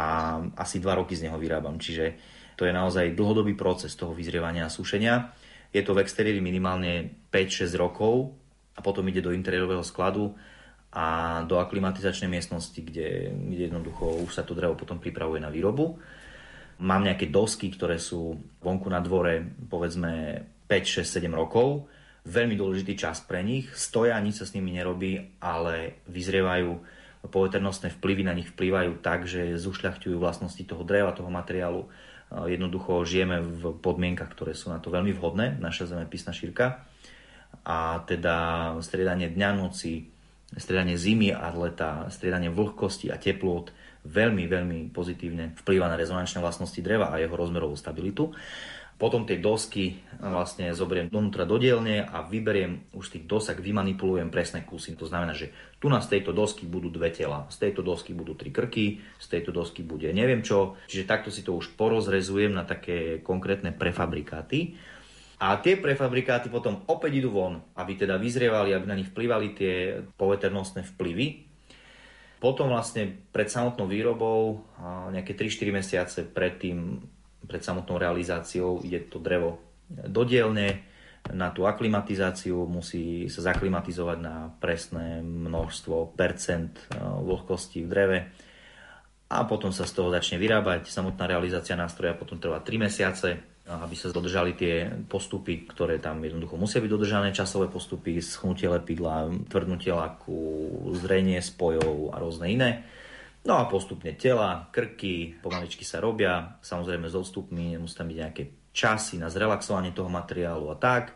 asi 0.54 0.78
dva 0.78 0.95
roky 0.95 1.19
z 1.19 1.26
neho 1.26 1.38
vyrábam. 1.38 1.78
Čiže 1.78 2.14
to 2.54 2.62
je 2.62 2.73
naozaj 2.73 3.19
dlhodobý 3.19 3.59
proces 3.59 3.99
toho 3.99 4.14
vyzrievania 4.14 4.71
a 4.71 4.73
sušenia. 4.73 5.35
Je 5.75 5.83
to 5.83 5.99
v 5.99 6.07
exteriéri 6.07 6.38
minimálne 6.38 7.26
5-6 7.35 7.75
rokov 7.75 8.31
a 8.78 8.81
potom 8.81 9.02
ide 9.11 9.25
do 9.25 9.35
interiérového 9.35 9.83
skladu 9.83 10.38
a 10.92 11.40
do 11.49 11.56
aklimatizačnej 11.56 12.28
miestnosti, 12.28 12.76
kde, 12.76 13.32
kde 13.32 13.62
jednoducho 13.72 14.28
už 14.28 14.30
sa 14.37 14.44
to 14.44 14.52
drevo 14.52 14.76
potom 14.76 15.00
pripravuje 15.00 15.40
na 15.40 15.49
výrobu. 15.49 15.96
Mám 16.84 17.08
nejaké 17.08 17.32
dosky, 17.32 17.72
ktoré 17.72 17.96
sú 17.96 18.37
vonku 18.61 18.92
na 18.92 19.00
dvore 19.00 19.40
povedzme 19.72 20.44
5, 20.68 21.00
6, 21.00 21.25
7 21.25 21.32
rokov. 21.32 21.88
Veľmi 22.28 22.60
dôležitý 22.60 22.93
čas 22.95 23.25
pre 23.25 23.40
nich. 23.40 23.73
Stoja, 23.73 24.21
nič 24.21 24.45
sa 24.45 24.47
s 24.47 24.52
nimi 24.52 24.69
nerobí, 24.76 25.40
ale 25.40 26.04
vyzrievajú 26.12 26.71
poveternostné 27.23 27.95
vplyvy 27.97 28.23
na 28.26 28.34
nich 28.34 28.50
vplývajú 28.50 28.99
tak, 29.00 29.30
že 29.30 29.54
zušľachťujú 29.56 30.17
vlastnosti 30.19 30.60
toho 30.67 30.82
dreva, 30.82 31.17
toho 31.17 31.30
materiálu. 31.30 31.88
Jednoducho 32.32 33.04
žijeme 33.08 33.40
v 33.40 33.76
podmienkach, 33.80 34.28
ktoré 34.32 34.52
sú 34.52 34.69
na 34.69 34.82
to 34.82 34.93
veľmi 34.93 35.14
vhodné, 35.17 35.56
naša 35.56 35.88
zemepisná 35.88 36.36
šírka. 36.36 36.84
A 37.62 38.02
teda 38.08 38.75
striedanie 38.82 39.30
dňa, 39.30 39.50
noci, 39.54 40.11
striedanie 40.56 41.00
zimy 41.00 41.32
a 41.32 41.49
leta, 41.52 42.08
striedanie 42.12 42.52
vlhkosti 42.52 43.08
a 43.08 43.17
teplot 43.17 43.73
veľmi, 44.04 44.45
veľmi 44.50 44.78
pozitívne 44.91 45.54
vplýva 45.62 45.86
na 45.86 45.97
rezonančné 45.97 46.43
vlastnosti 46.43 46.78
dreva 46.82 47.15
a 47.15 47.21
jeho 47.23 47.32
rozmerovú 47.32 47.78
stabilitu. 47.78 48.34
Potom 49.02 49.26
tie 49.26 49.43
dosky 49.43 49.99
vlastne 50.23 50.71
zoberiem 50.71 51.10
donútra 51.10 51.43
do 51.43 51.58
dielne 51.58 52.06
a 52.06 52.23
vyberiem 52.23 52.95
už 52.95 53.10
tých 53.10 53.26
dosak, 53.26 53.58
vymanipulujem 53.58 54.30
presné 54.30 54.62
kusy. 54.62 54.95
To 54.95 55.10
znamená, 55.10 55.34
že 55.34 55.50
tu 55.82 55.91
na 55.91 55.99
z 55.99 56.19
tejto 56.19 56.30
dosky 56.30 56.71
budú 56.71 56.86
dve 56.86 57.10
tela, 57.10 57.50
z 57.50 57.67
tejto 57.67 57.82
dosky 57.82 58.15
budú 58.15 58.38
tri 58.38 58.54
krky, 58.54 59.02
z 59.19 59.26
tejto 59.26 59.50
dosky 59.50 59.82
bude 59.82 60.06
neviem 60.15 60.38
čo. 60.47 60.78
Čiže 60.86 61.08
takto 61.08 61.34
si 61.34 61.43
to 61.43 61.58
už 61.58 61.75
porozrezujem 61.75 62.54
na 62.54 62.62
také 62.62 63.19
konkrétne 63.26 63.75
prefabrikáty 63.75 64.78
a 65.43 65.59
tie 65.59 65.75
prefabrikáty 65.75 66.47
potom 66.47 66.87
opäť 66.87 67.19
idú 67.19 67.35
von, 67.35 67.59
aby 67.75 67.99
teda 67.99 68.15
vyzrievali, 68.15 68.71
aby 68.71 68.87
na 68.87 68.95
nich 68.95 69.11
vplyvali 69.11 69.59
tie 69.59 69.99
poveternostné 70.15 70.87
vplyvy. 70.95 71.50
Potom 72.39 72.71
vlastne 72.71 73.11
pred 73.35 73.50
samotnou 73.50 73.91
výrobou, 73.91 74.63
nejaké 75.11 75.35
3-4 75.35 75.75
mesiace 75.75 76.19
predtým, 76.31 77.02
pred 77.43 77.59
samotnou 77.59 77.99
realizáciou, 77.99 78.87
ide 78.87 79.11
to 79.11 79.19
drevo 79.19 79.59
do 79.91 80.23
dielne, 80.23 80.87
na 81.31 81.55
tú 81.55 81.71
aklimatizáciu 81.71 82.67
musí 82.67 83.31
sa 83.31 83.55
zaklimatizovať 83.55 84.19
na 84.19 84.50
presné 84.59 85.23
množstvo 85.23 86.19
percent 86.19 86.75
vlhkosti 86.99 87.87
v 87.87 87.91
dreve 87.91 88.19
a 89.31 89.47
potom 89.47 89.71
sa 89.71 89.87
z 89.87 89.95
toho 89.95 90.11
začne 90.11 90.43
vyrábať. 90.43 90.91
Samotná 90.91 91.31
realizácia 91.31 91.78
nástroja 91.78 92.19
potom 92.19 92.43
trvá 92.43 92.59
3 92.59 92.75
mesiace, 92.75 93.39
aby 93.62 93.94
sa 93.94 94.10
dodržali 94.10 94.58
tie 94.58 94.90
postupy, 95.06 95.62
ktoré 95.70 96.02
tam 96.02 96.18
jednoducho 96.18 96.58
musia 96.58 96.82
byť 96.82 96.90
dodržané, 96.90 97.28
časové 97.30 97.70
postupy, 97.70 98.18
schnutie 98.18 98.66
lepidla, 98.66 99.30
tvrdnutie 99.46 99.94
laku, 99.94 100.34
zrenie 100.98 101.38
spojov 101.38 102.10
a 102.10 102.18
rôzne 102.18 102.50
iné. 102.50 102.70
No 103.46 103.58
a 103.58 103.70
postupne 103.70 104.14
tela, 104.18 104.70
krky, 104.75 105.38
pomaličky 105.38 105.86
sa 105.86 106.02
robia, 106.02 106.58
samozrejme 106.62 107.06
s 107.06 107.14
odstupmi, 107.14 107.78
musí 107.78 107.94
tam 107.94 108.10
byť 108.10 108.18
nejaké 108.18 108.42
časy 108.75 109.18
na 109.18 109.30
zrelaxovanie 109.30 109.94
toho 109.94 110.10
materiálu 110.10 110.70
a 110.70 110.76
tak. 110.78 111.14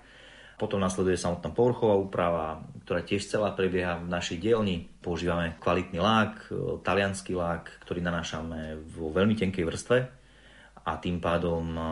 Potom 0.56 0.80
nasleduje 0.80 1.20
samotná 1.20 1.52
povrchová 1.52 1.98
úprava, 2.00 2.64
ktorá 2.86 3.04
tiež 3.04 3.28
celá 3.28 3.52
prebieha 3.52 4.00
v 4.00 4.08
našej 4.08 4.40
dielni. 4.40 4.88
Používame 5.04 5.58
kvalitný 5.60 6.00
lák, 6.00 6.48
e, 6.48 6.80
talianský 6.80 7.36
lák, 7.36 7.84
ktorý 7.84 8.00
nanášame 8.00 8.80
vo 8.96 9.12
veľmi 9.12 9.36
tenkej 9.36 9.68
vrstve 9.68 10.15
a 10.86 10.96
tým 11.02 11.18
pádom 11.18 11.64
e, 11.74 11.82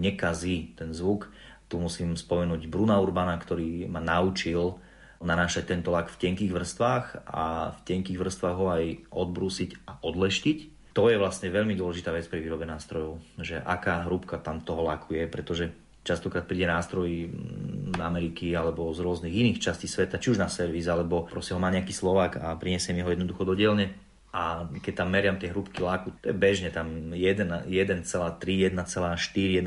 nekazí 0.00 0.72
ten 0.72 0.96
zvuk. 0.96 1.28
Tu 1.68 1.76
musím 1.76 2.16
spomenúť 2.16 2.64
Bruna 2.72 2.96
Urbana, 2.96 3.36
ktorý 3.36 3.84
ma 3.84 4.00
naučil 4.00 4.80
nanášať 5.24 5.76
tento 5.76 5.92
lak 5.92 6.12
v 6.12 6.20
tenkých 6.20 6.52
vrstvách 6.52 7.28
a 7.28 7.72
v 7.72 7.78
tenkých 7.88 8.20
vrstvách 8.20 8.56
ho 8.56 8.66
aj 8.68 8.84
odbrúsiť 9.08 9.70
a 9.88 10.00
odleštiť. 10.04 10.58
To 10.94 11.10
je 11.10 11.18
vlastne 11.18 11.50
veľmi 11.50 11.74
dôležitá 11.74 12.14
vec 12.14 12.28
pri 12.30 12.38
výrobe 12.38 12.68
nástrojov, 12.68 13.18
že 13.40 13.58
aká 13.58 14.06
hrúbka 14.06 14.38
tam 14.38 14.62
toho 14.62 14.86
laku 14.86 15.18
je, 15.18 15.24
pretože 15.26 15.64
častokrát 16.06 16.44
príde 16.44 16.68
nástroj 16.68 17.32
z 17.90 17.98
Ameriky 17.98 18.52
alebo 18.52 18.92
z 18.92 19.00
rôznych 19.02 19.32
iných 19.32 19.58
častí 19.58 19.88
sveta, 19.88 20.20
či 20.20 20.36
už 20.36 20.38
na 20.38 20.52
servis, 20.52 20.86
alebo 20.86 21.26
proste 21.26 21.56
ho 21.56 21.58
má 21.58 21.72
nejaký 21.72 21.90
Slovák 21.90 22.38
a 22.38 22.54
priniesie 22.60 22.94
mi 22.94 23.02
ho 23.02 23.10
jednoducho 23.10 23.42
do 23.42 23.56
dielne. 23.56 24.03
A 24.34 24.66
keď 24.82 25.06
tam 25.06 25.14
meriam 25.14 25.38
tie 25.38 25.54
hrúbky 25.54 25.78
láku, 25.78 26.10
to 26.18 26.34
je 26.34 26.34
bežne 26.34 26.74
tam 26.74 27.14
1,3, 27.14 27.70
1,4, 27.70 28.02
1,7 28.02 29.62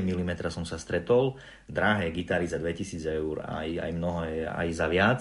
mm 0.00 0.32
som 0.48 0.64
sa 0.64 0.80
stretol. 0.80 1.36
Drahé 1.68 2.08
gitary 2.08 2.48
za 2.48 2.56
2000 2.56 2.96
eur, 3.20 3.44
aj, 3.44 3.68
aj 3.76 3.90
mnoho 3.92 4.24
je 4.24 4.48
aj 4.48 4.68
za 4.72 4.86
viac. 4.88 5.20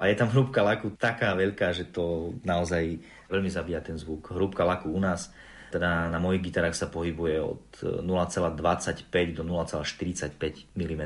A 0.00 0.08
je 0.08 0.16
tam 0.16 0.32
hrúbka 0.32 0.64
laku 0.64 0.96
taká 0.96 1.36
veľká, 1.36 1.76
že 1.76 1.92
to 1.92 2.34
naozaj 2.40 2.98
veľmi 3.28 3.52
zabíja 3.52 3.84
ten 3.84 4.00
zvuk. 4.00 4.32
Hrúbka 4.32 4.64
laku 4.64 4.88
u 4.88 4.98
nás 4.98 5.28
teda 5.74 6.06
na 6.06 6.22
mojich 6.22 6.40
gitarách 6.40 6.78
sa 6.78 6.86
pohybuje 6.86 7.36
od 7.42 7.66
0,25 8.06 9.10
do 9.34 9.42
0,45 9.42 10.70
mm. 10.72 11.04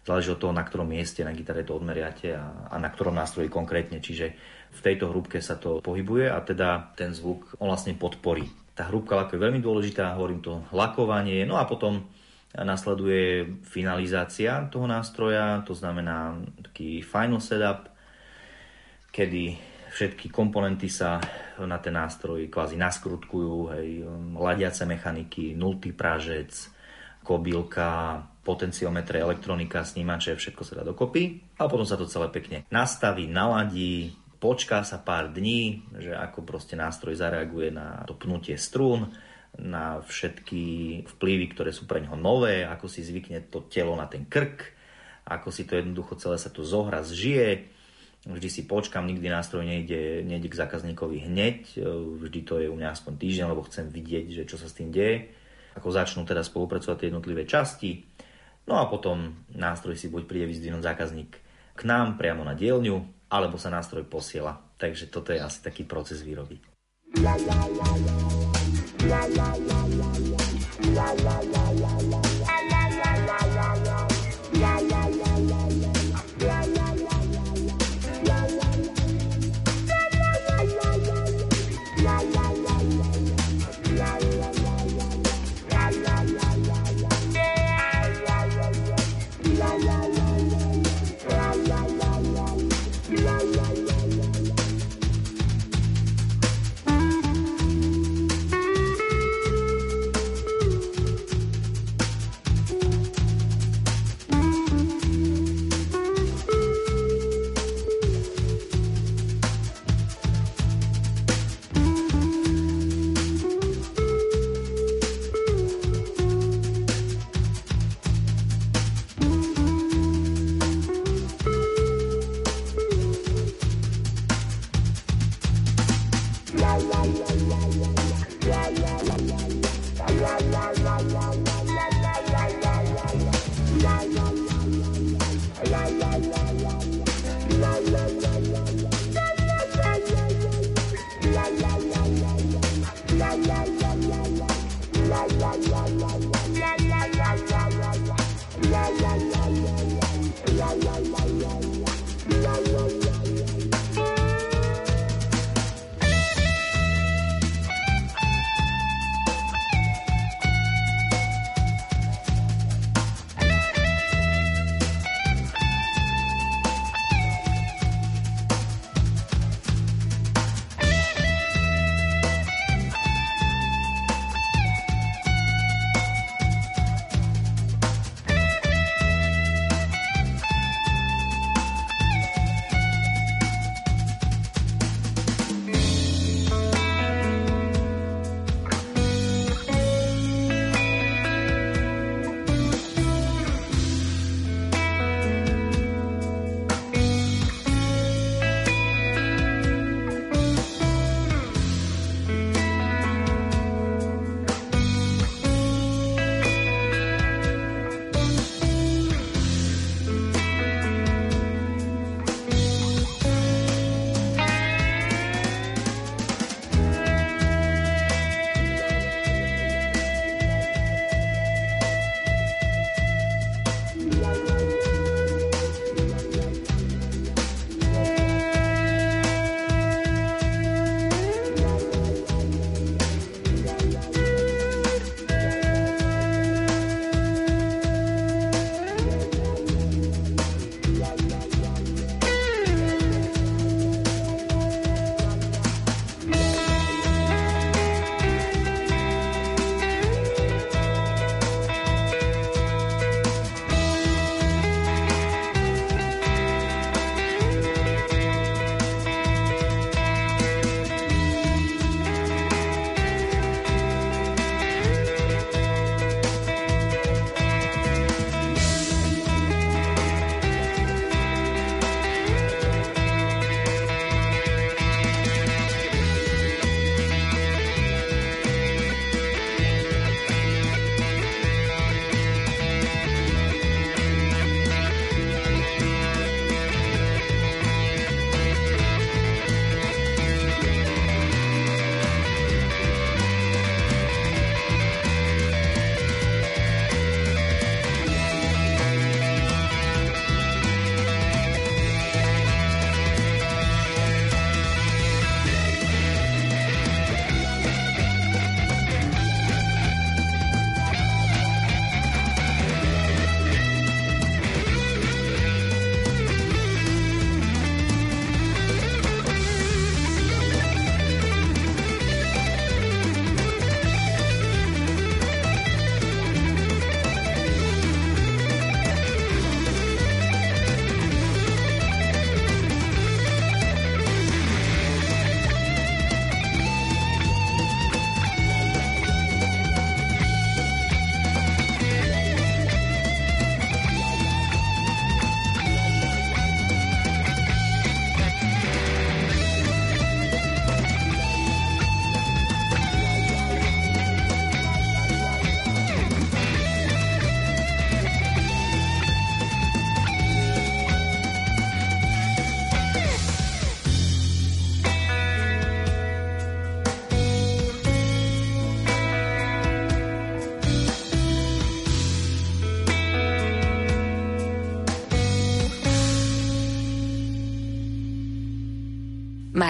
Záleží 0.00 0.32
od 0.32 0.40
toho, 0.40 0.54
na 0.54 0.64
ktorom 0.64 0.88
mieste 0.88 1.26
na 1.26 1.34
gitare 1.34 1.66
to 1.66 1.76
odmeriate 1.76 2.32
a, 2.32 2.70
a 2.70 2.78
na 2.80 2.88
ktorom 2.88 3.12
nástroji 3.12 3.50
konkrétne. 3.50 3.98
Čiže 3.98 4.32
v 4.70 4.80
tejto 4.80 5.10
hrúbke 5.10 5.42
sa 5.42 5.58
to 5.58 5.82
pohybuje 5.82 6.30
a 6.30 6.38
teda 6.40 6.94
ten 6.94 7.10
zvuk 7.12 7.58
on 7.58 7.68
vlastne 7.68 7.92
podporí. 7.98 8.46
Tá 8.72 8.88
hrúbka 8.88 9.18
laku 9.18 9.36
je 9.36 9.44
veľmi 9.44 9.60
dôležitá, 9.60 10.16
hovorím 10.16 10.40
to 10.40 10.64
lakovanie, 10.72 11.44
no 11.44 11.60
a 11.60 11.68
potom 11.68 12.06
nasleduje 12.54 13.46
finalizácia 13.62 14.66
toho 14.72 14.86
nástroja, 14.86 15.62
to 15.62 15.74
znamená 15.76 16.34
taký 16.66 16.98
final 17.02 17.38
setup, 17.38 17.86
kedy 19.14 19.54
všetky 19.90 20.30
komponenty 20.30 20.86
sa 20.86 21.18
na 21.58 21.78
ten 21.82 21.94
nástroj 21.94 22.46
kvázi 22.46 22.78
naskrutkujú, 22.78 23.54
hej, 23.74 23.88
ladiace 24.38 24.86
mechaniky, 24.86 25.54
nultý 25.54 25.90
prážec, 25.94 26.50
kobylka, 27.20 28.22
potenciometre, 28.40 29.20
elektronika, 29.20 29.84
snímače, 29.84 30.38
všetko 30.38 30.62
sa 30.64 30.80
dá 30.80 30.82
dokopy 30.86 31.54
a 31.60 31.68
potom 31.68 31.84
sa 31.84 32.00
to 32.00 32.08
celé 32.08 32.32
pekne 32.32 32.64
nastaví, 32.72 33.28
naladí, 33.28 34.14
počká 34.40 34.82
sa 34.82 34.98
pár 34.98 35.30
dní, 35.30 35.84
že 36.00 36.16
ako 36.16 36.42
proste 36.42 36.74
nástroj 36.74 37.14
zareaguje 37.14 37.70
na 37.70 38.02
to 38.08 38.16
pnutie 38.16 38.56
strún, 38.56 39.12
na 39.60 40.00
všetky 40.00 40.62
vplyvy, 41.16 41.52
ktoré 41.52 41.70
sú 41.70 41.84
pre 41.84 42.00
neho 42.00 42.16
nové, 42.16 42.64
ako 42.64 42.86
si 42.88 43.04
zvykne 43.04 43.44
to 43.52 43.66
telo 43.68 43.92
na 43.98 44.08
ten 44.08 44.24
krk, 44.24 44.72
ako 45.28 45.52
si 45.52 45.68
to 45.68 45.76
jednoducho 45.76 46.16
celé 46.16 46.40
sa 46.40 46.48
to 46.48 46.64
zohra, 46.64 47.04
zžije, 47.04 47.78
Vždy 48.20 48.48
si 48.52 48.62
počkam, 48.68 49.08
nikdy 49.08 49.32
nástroj 49.32 49.64
nejde, 49.64 50.20
nejde 50.28 50.52
k 50.52 50.60
zákazníkovi 50.60 51.24
hneď, 51.24 51.80
vždy 52.20 52.40
to 52.44 52.60
je 52.60 52.68
u 52.68 52.76
mňa 52.76 52.92
aspoň 52.92 53.16
týždeň, 53.16 53.46
lebo 53.48 53.64
chcem 53.64 53.88
vidieť, 53.88 54.26
že 54.36 54.44
čo 54.44 54.60
sa 54.60 54.68
s 54.68 54.76
tým 54.76 54.92
deje. 54.92 55.32
Ako 55.72 55.88
začnú 55.88 56.28
teda 56.28 56.44
spolupracovať 56.44 57.00
tie 57.00 57.08
jednotlivé 57.08 57.48
časti. 57.48 58.04
No 58.68 58.76
a 58.76 58.92
potom 58.92 59.40
nástroj 59.56 59.96
si 59.96 60.12
buď 60.12 60.28
príde 60.28 60.52
vyzdvihnúť 60.52 60.84
zákazník 60.84 61.30
k 61.72 61.80
nám 61.88 62.20
priamo 62.20 62.44
na 62.44 62.52
dielňu, 62.52 63.19
alebo 63.30 63.56
sa 63.56 63.70
nástroj 63.70 64.04
posiela. 64.10 64.58
Takže 64.76 65.06
toto 65.06 65.30
je 65.30 65.38
asi 65.38 65.62
taký 65.62 65.86
proces 65.86 66.26
výroby. 66.26 66.58
La, 67.22 67.34
la, 67.38 67.60
la, 67.70 67.90
la, 68.06 68.18
la, 69.06 69.22
la, 69.30 69.50
la, 69.54 69.80
la, 69.86 70.10
la, 70.90 71.08
la, 71.14 71.36
la. 71.54 71.59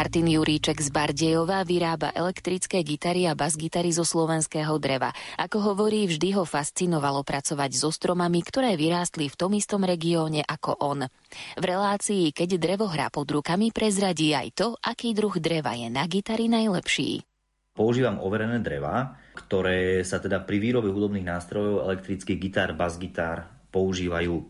Martin 0.00 0.32
Juríček 0.32 0.80
z 0.80 0.88
Bardejova 0.96 1.60
vyrába 1.60 2.08
elektrické 2.16 2.80
gitary 2.80 3.28
a 3.28 3.36
basgitary 3.36 3.92
zo 3.92 4.00
slovenského 4.00 4.80
dreva. 4.80 5.12
Ako 5.36 5.60
hovorí, 5.60 6.08
vždy 6.08 6.40
ho 6.40 6.48
fascinovalo 6.48 7.20
pracovať 7.20 7.68
so 7.76 7.92
stromami, 7.92 8.40
ktoré 8.40 8.80
vyrástli 8.80 9.28
v 9.28 9.36
tom 9.36 9.52
istom 9.52 9.84
regióne 9.84 10.40
ako 10.40 10.80
on. 10.80 11.04
V 11.52 11.64
relácii 11.68 12.32
Keď 12.32 12.56
drevo 12.56 12.88
hrá 12.88 13.12
pod 13.12 13.28
rukami 13.28 13.76
prezradí 13.76 14.32
aj 14.32 14.48
to, 14.56 14.72
aký 14.80 15.12
druh 15.12 15.36
dreva 15.36 15.76
je 15.76 15.92
na 15.92 16.08
gitary 16.08 16.48
najlepší. 16.48 17.20
Používam 17.76 18.24
overené 18.24 18.56
dreva, 18.64 19.20
ktoré 19.36 20.00
sa 20.00 20.16
teda 20.16 20.40
pri 20.48 20.64
výrobe 20.64 20.88
hudobných 20.88 21.28
nástrojov, 21.28 21.84
elektrických 21.92 22.40
gitár, 22.40 22.72
basgitár 22.72 23.52
používajú. 23.68 24.48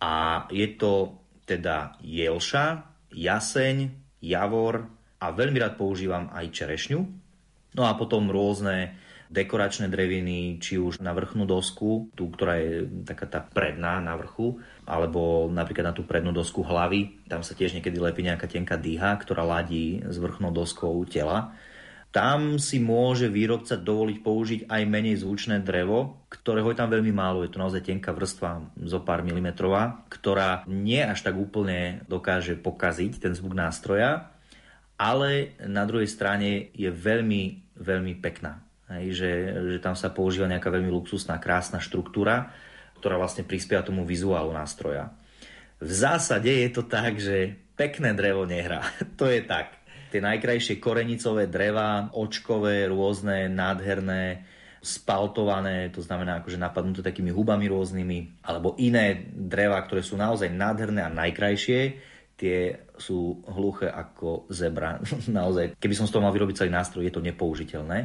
A 0.00 0.48
je 0.48 0.72
to 0.80 1.20
teda 1.44 2.00
jelša, 2.00 2.96
jaseň, 3.12 4.08
javor 4.20 4.86
a 5.20 5.26
veľmi 5.32 5.58
rád 5.60 5.76
používam 5.76 6.32
aj 6.32 6.52
čerešňu. 6.52 7.00
No 7.76 7.82
a 7.86 7.96
potom 7.96 8.32
rôzne 8.32 8.96
dekoračné 9.30 9.86
dreviny, 9.86 10.58
či 10.58 10.74
už 10.74 10.98
na 10.98 11.14
vrchnú 11.14 11.46
dosku, 11.46 12.10
tú, 12.18 12.34
ktorá 12.34 12.58
je 12.58 12.82
taká 13.06 13.30
tá 13.30 13.40
predná 13.40 14.02
na 14.02 14.18
vrchu, 14.18 14.58
alebo 14.82 15.46
napríklad 15.46 15.94
na 15.94 15.94
tú 15.94 16.02
prednú 16.02 16.34
dosku 16.34 16.66
hlavy. 16.66 17.30
Tam 17.30 17.46
sa 17.46 17.54
tiež 17.54 17.78
niekedy 17.78 17.94
lepí 18.02 18.26
nejaká 18.26 18.50
tenká 18.50 18.74
dýha, 18.74 19.14
ktorá 19.22 19.46
ladí 19.46 20.02
s 20.02 20.18
vrchnou 20.18 20.50
doskou 20.50 20.98
tela. 21.06 21.54
Tam 22.10 22.58
si 22.58 22.82
môže 22.82 23.30
výrobca 23.30 23.78
dovoliť 23.78 24.18
použiť 24.18 24.60
aj 24.66 24.82
menej 24.82 25.22
zvučné 25.22 25.62
drevo, 25.62 26.26
ktorého 26.26 26.74
je 26.74 26.78
tam 26.82 26.90
veľmi 26.90 27.14
málo. 27.14 27.46
Je 27.46 27.54
to 27.54 27.62
naozaj 27.62 27.86
tenká 27.86 28.10
vrstva 28.10 28.66
zo 28.82 28.98
pár 29.06 29.22
milimetrová, 29.22 30.02
ktorá 30.10 30.66
nie 30.66 30.98
až 30.98 31.22
tak 31.22 31.38
úplne 31.38 32.02
dokáže 32.10 32.58
pokaziť 32.58 33.22
ten 33.22 33.32
zvuk 33.38 33.54
nástroja, 33.54 34.26
ale 34.98 35.54
na 35.62 35.86
druhej 35.86 36.10
strane 36.10 36.74
je 36.74 36.90
veľmi, 36.90 37.78
veľmi 37.78 38.18
pekná. 38.18 38.58
Hej, 38.90 39.06
že, 39.14 39.32
že 39.70 39.78
tam 39.78 39.94
sa 39.94 40.10
používa 40.10 40.50
nejaká 40.50 40.66
veľmi 40.66 40.90
luxusná, 40.90 41.38
krásna 41.38 41.78
štruktúra, 41.78 42.50
ktorá 42.98 43.22
vlastne 43.22 43.46
prispieva 43.46 43.86
tomu 43.86 44.02
vizuálu 44.02 44.50
nástroja. 44.50 45.14
V 45.78 45.88
zásade 45.94 46.50
je 46.50 46.68
to 46.74 46.82
tak, 46.84 47.16
že 47.16 47.54
pekné 47.78 48.12
drevo 48.12 48.44
nehrá. 48.44 48.84
to 49.18 49.30
je 49.30 49.40
tak 49.40 49.79
tie 50.10 50.20
najkrajšie 50.20 50.82
korenicové 50.82 51.46
dreva, 51.46 52.10
očkové, 52.12 52.90
rôzne, 52.90 53.46
nádherné, 53.46 54.44
spaltované, 54.80 55.92
to 55.92 56.00
znamená 56.00 56.40
akože 56.40 56.56
napadnuté 56.56 57.04
takými 57.04 57.30
hubami 57.30 57.68
rôznymi, 57.68 58.42
alebo 58.48 58.74
iné 58.80 59.28
dreva, 59.28 59.76
ktoré 59.84 60.00
sú 60.00 60.16
naozaj 60.16 60.48
nádherné 60.48 61.04
a 61.04 61.12
najkrajšie, 61.12 61.80
tie 62.40 62.88
sú 62.96 63.44
hluché 63.52 63.92
ako 63.92 64.48
zebra. 64.48 64.96
naozaj, 65.28 65.76
keby 65.76 65.94
som 65.94 66.08
z 66.08 66.12
toho 66.16 66.24
mal 66.24 66.32
vyrobiť 66.32 66.64
celý 66.64 66.72
nástroj, 66.72 67.04
je 67.04 67.14
to 67.14 67.24
nepoužiteľné. 67.24 67.98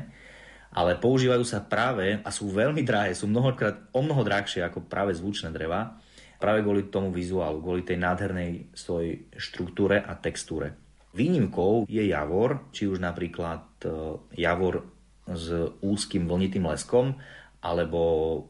Ale 0.75 0.99
používajú 0.99 1.47
sa 1.47 1.63
práve 1.63 2.19
a 2.19 2.29
sú 2.35 2.51
veľmi 2.51 2.83
drahé, 2.83 3.15
sú 3.15 3.31
mnohokrát 3.31 3.87
o 3.95 4.03
mnoho 4.03 4.27
drahšie 4.27 4.59
ako 4.59 4.83
práve 4.91 5.15
zvučné 5.15 5.55
dreva, 5.55 5.95
práve 6.35 6.59
kvôli 6.67 6.91
tomu 6.91 7.15
vizuálu, 7.15 7.63
kvôli 7.63 7.87
tej 7.87 7.95
nádhernej 7.95 8.75
svojej 8.75 9.31
štruktúre 9.39 10.03
a 10.03 10.19
textúre. 10.19 10.84
Výnimkou 11.15 11.87
je 11.87 12.03
javor, 12.11 12.59
či 12.75 12.91
už 12.91 12.99
napríklad 12.99 13.63
e, 13.87 14.19
javor 14.35 14.83
s 15.23 15.47
úzkým 15.79 16.27
vlnitým 16.27 16.67
leskom, 16.67 17.15
alebo 17.63 17.99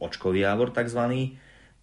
očkový 0.02 0.42
javor 0.42 0.74
tzv. 0.74 1.30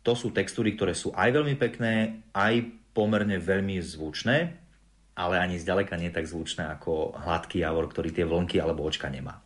To 0.03 0.13
sú 0.19 0.35
textúry, 0.35 0.75
ktoré 0.75 0.99
sú 0.99 1.15
aj 1.15 1.39
veľmi 1.39 1.55
pekné, 1.55 2.27
aj 2.35 2.67
pomerne 2.91 3.39
veľmi 3.39 3.79
zvučné, 3.79 4.59
ale 5.15 5.39
ani 5.39 5.63
zďaleka 5.63 5.95
nie 5.95 6.11
tak 6.11 6.27
zvučné 6.27 6.67
ako 6.75 7.15
hladký 7.15 7.63
javor, 7.63 7.87
ktorý 7.87 8.11
tie 8.11 8.27
vlnky 8.27 8.59
alebo 8.59 8.83
očka 8.83 9.07
nemá. 9.07 9.39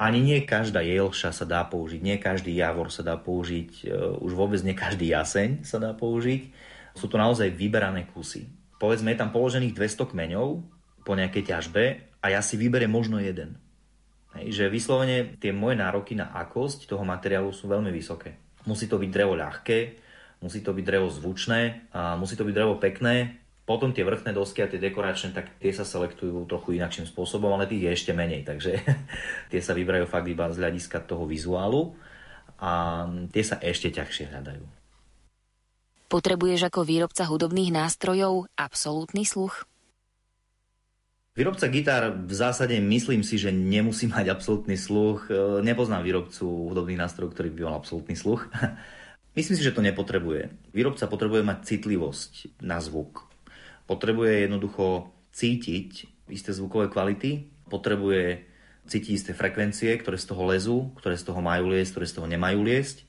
Ani 0.00 0.24
nie 0.24 0.40
každá 0.42 0.80
jelša 0.80 1.36
sa 1.36 1.44
dá 1.44 1.62
použiť, 1.68 2.00
nie 2.00 2.16
každý 2.16 2.56
javor 2.56 2.88
sa 2.88 3.04
dá 3.04 3.20
použiť, 3.20 3.70
e, 3.84 3.92
už 4.24 4.32
vôbec 4.32 4.64
nie 4.64 4.72
každý 4.72 5.12
jaseň 5.12 5.68
sa 5.68 5.76
dá 5.76 5.92
použiť. 5.92 6.48
Sú 6.96 7.12
to 7.12 7.20
naozaj 7.20 7.52
vyberané 7.52 8.08
kusy 8.08 8.61
povedzme, 8.82 9.14
je 9.14 9.22
tam 9.22 9.30
položených 9.30 9.78
200 9.78 10.10
kmeňov 10.10 10.48
po 11.06 11.12
nejakej 11.14 11.54
ťažbe 11.54 12.02
a 12.18 12.26
ja 12.26 12.42
si 12.42 12.58
vyberiem 12.58 12.90
možno 12.90 13.22
jeden. 13.22 13.62
Hej, 14.34 14.58
že 14.58 14.72
vyslovene 14.72 15.38
tie 15.38 15.54
moje 15.54 15.78
nároky 15.78 16.18
na 16.18 16.34
akosť 16.34 16.90
toho 16.90 17.06
materiálu 17.06 17.54
sú 17.54 17.70
veľmi 17.70 17.94
vysoké. 17.94 18.34
Musí 18.66 18.90
to 18.90 18.98
byť 18.98 19.10
drevo 19.14 19.38
ľahké, 19.38 19.78
musí 20.42 20.66
to 20.66 20.74
byť 20.74 20.82
drevo 20.82 21.06
zvučné 21.06 21.92
a 21.94 22.18
musí 22.18 22.34
to 22.34 22.42
byť 22.42 22.54
drevo 22.58 22.74
pekné. 22.82 23.38
Potom 23.62 23.94
tie 23.94 24.02
vrchné 24.02 24.34
dosky 24.34 24.66
a 24.66 24.70
tie 24.70 24.82
dekoračné, 24.82 25.30
tak 25.30 25.54
tie 25.62 25.70
sa 25.70 25.86
selektujú 25.86 26.50
trochu 26.50 26.74
inakším 26.82 27.06
spôsobom, 27.06 27.54
ale 27.54 27.70
tých 27.70 27.86
je 27.86 27.90
ešte 27.94 28.12
menej, 28.16 28.42
takže 28.42 28.82
tie 29.54 29.60
sa 29.62 29.78
vyberajú 29.78 30.10
fakt 30.10 30.26
iba 30.26 30.50
z 30.50 30.58
hľadiska 30.58 31.06
toho 31.06 31.22
vizuálu 31.30 31.94
a 32.58 33.06
tie 33.30 33.44
sa 33.46 33.62
ešte 33.62 33.94
ťažšie 33.94 34.34
hľadajú. 34.34 34.81
Potrebuješ 36.12 36.68
ako 36.68 36.84
výrobca 36.84 37.24
hudobných 37.24 37.72
nástrojov 37.72 38.44
absolútny 38.52 39.24
sluch? 39.24 39.64
Výrobca 41.32 41.72
gitár 41.72 42.12
v 42.12 42.34
zásade 42.36 42.76
myslím 42.76 43.24
si, 43.24 43.40
že 43.40 43.48
nemusí 43.48 44.04
mať 44.04 44.28
absolútny 44.28 44.76
sluch. 44.76 45.32
E, 45.32 45.64
nepoznám 45.64 46.04
výrobcu 46.04 46.44
hudobných 46.44 47.00
nástrojov, 47.00 47.32
ktorý 47.32 47.48
by 47.56 47.60
mal 47.64 47.80
absolútny 47.80 48.12
sluch. 48.12 48.44
myslím 49.40 49.56
si, 49.56 49.64
že 49.64 49.72
to 49.72 49.80
nepotrebuje. 49.80 50.52
Výrobca 50.76 51.08
potrebuje 51.08 51.48
mať 51.48 51.58
citlivosť 51.64 52.60
na 52.60 52.76
zvuk. 52.84 53.24
Potrebuje 53.88 54.44
jednoducho 54.44 55.08
cítiť 55.32 56.12
isté 56.28 56.52
zvukové 56.52 56.92
kvality, 56.92 57.48
potrebuje 57.72 58.44
cítiť 58.84 59.12
isté 59.16 59.32
frekvencie, 59.32 59.96
ktoré 59.96 60.20
z 60.20 60.28
toho 60.28 60.44
lezú, 60.44 60.92
ktoré 61.00 61.16
z 61.16 61.24
toho 61.24 61.40
majú 61.40 61.72
liesť, 61.72 61.96
ktoré 61.96 62.04
z 62.04 62.14
toho 62.20 62.28
nemajú 62.28 62.60
liesť. 62.60 63.08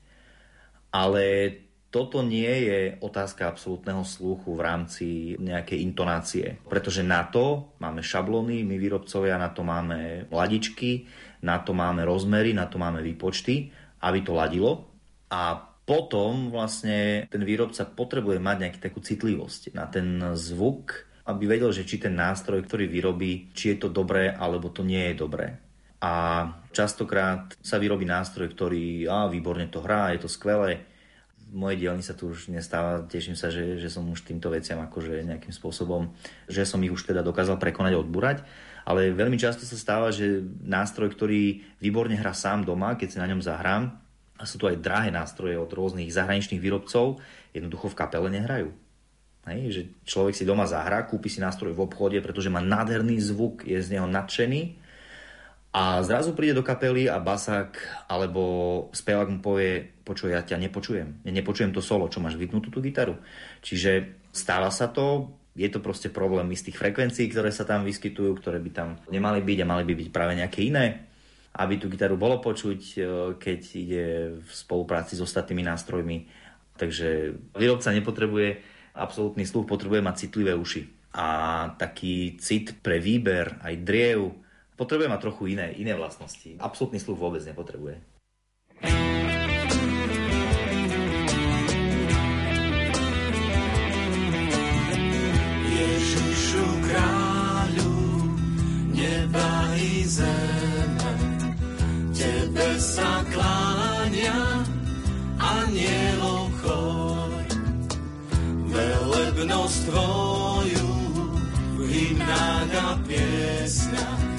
Ale 0.88 1.52
toto 1.94 2.26
nie 2.26 2.50
je 2.66 2.98
otázka 2.98 3.46
absolútneho 3.46 4.02
sluchu 4.02 4.58
v 4.58 4.64
rámci 4.66 5.06
nejakej 5.38 5.78
intonácie, 5.78 6.58
pretože 6.66 7.06
na 7.06 7.22
to 7.22 7.70
máme 7.78 8.02
šablóny, 8.02 8.66
my 8.66 8.74
výrobcovia, 8.82 9.38
na 9.38 9.54
to 9.54 9.62
máme 9.62 10.26
ladičky, 10.26 11.06
na 11.46 11.62
to 11.62 11.70
máme 11.70 12.02
rozmery, 12.02 12.50
na 12.50 12.66
to 12.66 12.82
máme 12.82 12.98
výpočty, 12.98 13.70
aby 14.02 14.26
to 14.26 14.34
ladilo 14.34 14.90
a 15.30 15.70
potom 15.86 16.50
vlastne 16.50 17.30
ten 17.30 17.46
výrobca 17.46 17.86
potrebuje 17.86 18.42
mať 18.42 18.56
nejakú 18.58 18.78
takú 18.82 18.98
citlivosť 18.98 19.78
na 19.78 19.86
ten 19.86 20.34
zvuk, 20.34 21.06
aby 21.30 21.46
vedel, 21.46 21.70
že 21.70 21.86
či 21.86 22.02
ten 22.02 22.18
nástroj, 22.18 22.66
ktorý 22.66 22.90
vyrobí, 22.90 23.54
či 23.54 23.70
je 23.70 23.86
to 23.86 23.88
dobré 23.92 24.34
alebo 24.34 24.66
to 24.74 24.82
nie 24.82 25.14
je 25.14 25.14
dobré. 25.14 25.62
A 26.02 26.12
častokrát 26.74 27.54
sa 27.62 27.78
vyrobí 27.78 28.02
nástroj, 28.02 28.50
ktorý 28.50 29.06
á, 29.06 29.30
výborne 29.30 29.70
to 29.70 29.78
hrá, 29.78 30.10
je 30.10 30.26
to 30.26 30.28
skvelé, 30.28 30.90
mojej 31.54 31.86
dielni 31.86 32.02
sa 32.02 32.18
tu 32.18 32.34
už 32.34 32.50
nestáva, 32.50 33.06
teším 33.06 33.38
sa, 33.38 33.48
že, 33.48 33.78
že 33.78 33.86
som 33.86 34.02
už 34.10 34.26
týmto 34.26 34.50
veciam 34.50 34.82
akože 34.82 35.22
nejakým 35.22 35.54
spôsobom, 35.54 36.10
že 36.50 36.66
som 36.66 36.82
ich 36.82 36.90
už 36.90 37.06
teda 37.06 37.22
dokázal 37.22 37.62
prekonať 37.62 37.94
a 37.94 38.02
odburať, 38.02 38.38
ale 38.82 39.14
veľmi 39.14 39.38
často 39.38 39.62
sa 39.62 39.78
stáva, 39.78 40.10
že 40.10 40.42
nástroj, 40.66 41.14
ktorý 41.14 41.62
výborne 41.78 42.18
hrá 42.18 42.34
sám 42.34 42.66
doma, 42.66 42.98
keď 42.98 43.08
si 43.08 43.18
na 43.22 43.30
ňom 43.30 43.40
zahrám, 43.40 43.94
a 44.34 44.42
sú 44.50 44.58
tu 44.58 44.66
aj 44.66 44.82
drahé 44.82 45.14
nástroje 45.14 45.54
od 45.54 45.70
rôznych 45.70 46.10
zahraničných 46.10 46.58
výrobcov, 46.58 47.22
jednoducho 47.54 47.86
v 47.86 47.98
kapele 47.98 48.28
nehrajú. 48.34 48.74
Hej, 49.46 49.60
že 49.70 49.82
človek 50.08 50.34
si 50.34 50.42
doma 50.42 50.66
zahrá, 50.66 51.06
kúpi 51.06 51.30
si 51.30 51.38
nástroj 51.38 51.70
v 51.70 51.86
obchode, 51.86 52.18
pretože 52.18 52.50
má 52.50 52.58
nádherný 52.58 53.22
zvuk, 53.22 53.62
je 53.62 53.78
z 53.78 53.94
neho 53.94 54.10
nadšený 54.10 54.83
a 55.74 55.98
zrazu 56.06 56.38
príde 56.38 56.54
do 56.54 56.62
kapely 56.62 57.10
a 57.10 57.18
basák 57.18 58.06
alebo 58.06 58.42
spevák 58.94 59.26
mu 59.26 59.42
povie, 59.42 59.82
počuj, 60.06 60.30
ja 60.30 60.46
ťa 60.46 60.62
nepočujem. 60.62 61.26
Ja 61.26 61.32
nepočujem 61.34 61.74
to 61.74 61.82
solo, 61.82 62.06
čo 62.06 62.22
máš 62.22 62.38
vypnutú 62.38 62.70
tú 62.70 62.78
gitaru. 62.78 63.18
Čiže 63.58 64.22
stáva 64.30 64.70
sa 64.70 64.86
to, 64.86 65.34
je 65.58 65.66
to 65.66 65.82
proste 65.82 66.14
problém 66.14 66.46
istých 66.54 66.78
frekvencií, 66.78 67.26
ktoré 67.26 67.50
sa 67.50 67.66
tam 67.66 67.82
vyskytujú, 67.82 68.38
ktoré 68.38 68.62
by 68.62 68.70
tam 68.70 68.88
nemali 69.10 69.42
byť 69.42 69.58
a 69.66 69.70
mali 69.70 69.82
by 69.82 69.94
byť 69.98 70.08
práve 70.14 70.38
nejaké 70.38 70.62
iné, 70.62 71.10
aby 71.58 71.74
tú 71.82 71.90
gitaru 71.90 72.14
bolo 72.14 72.38
počuť, 72.38 72.80
e, 72.94 72.98
keď 73.34 73.60
ide 73.74 74.06
v 74.38 74.50
spolupráci 74.54 75.18
s 75.18 75.26
ostatnými 75.26 75.66
nástrojmi. 75.66 76.30
Takže 76.78 77.34
výrobca 77.54 77.90
nepotrebuje 77.90 78.62
absolútny 78.94 79.42
sluch, 79.42 79.66
potrebuje 79.66 80.06
mať 80.06 80.30
citlivé 80.30 80.54
uši. 80.54 80.86
A 81.18 81.26
taký 81.78 82.38
cit 82.38 82.78
pre 82.78 83.02
výber, 83.02 83.58
aj 83.58 83.74
driev, 83.82 84.43
potrebuje 84.74 85.08
mať 85.10 85.20
trochu 85.22 85.54
iné, 85.54 85.74
iné 85.78 85.94
vlastnosti. 85.94 86.58
Absolutný 86.58 86.98
sluch 86.98 87.18
vôbec 87.18 87.42
nepotrebuje. 87.46 88.02
Ježišu 95.74 96.66
kráľu 96.86 97.94
neba 98.94 99.50
i 99.78 100.02
zeme, 100.06 101.14
tebe 102.14 102.68
sa 102.78 103.22
kláňa 103.30 104.38
anielov 105.38 106.50
chor. 106.62 107.30
Velebnosť 108.74 109.78
tvoju 109.86 110.90
v 111.74 111.78
hymnách 111.86 112.72
a 112.74 112.90
piesňach 113.06 114.33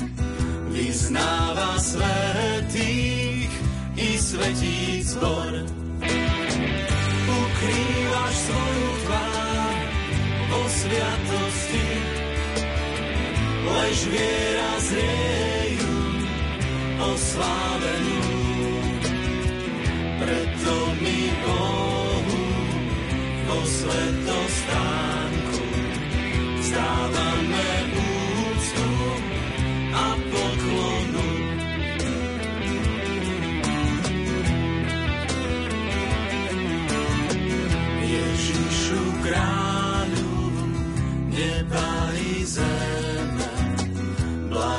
vyznáva 1.05 1.77
svetých 1.77 3.53
i 3.93 4.09
svetí 4.17 5.05
zbor. 5.05 5.53
Ukrývaš 7.29 8.33
svoju 8.33 8.89
tvár 9.05 9.77
vo 10.49 10.61
sviatosti, 10.65 11.89
lež 13.69 13.99
viera 14.09 14.73
zrieju 14.81 15.93
oslávenú. 17.05 18.25
Preto 20.25 20.75
mi 21.05 21.21
Bohu 21.45 22.45
vo 23.45 23.59
svetostánku 23.61 25.61
vzdávame 26.65 27.74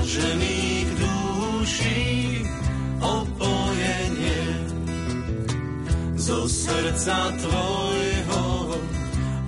blažených 0.06 0.86
duší 1.02 2.46
opojenie 3.02 4.46
zo 6.14 6.46
srdca 6.46 7.34
Tvojho 7.34 8.46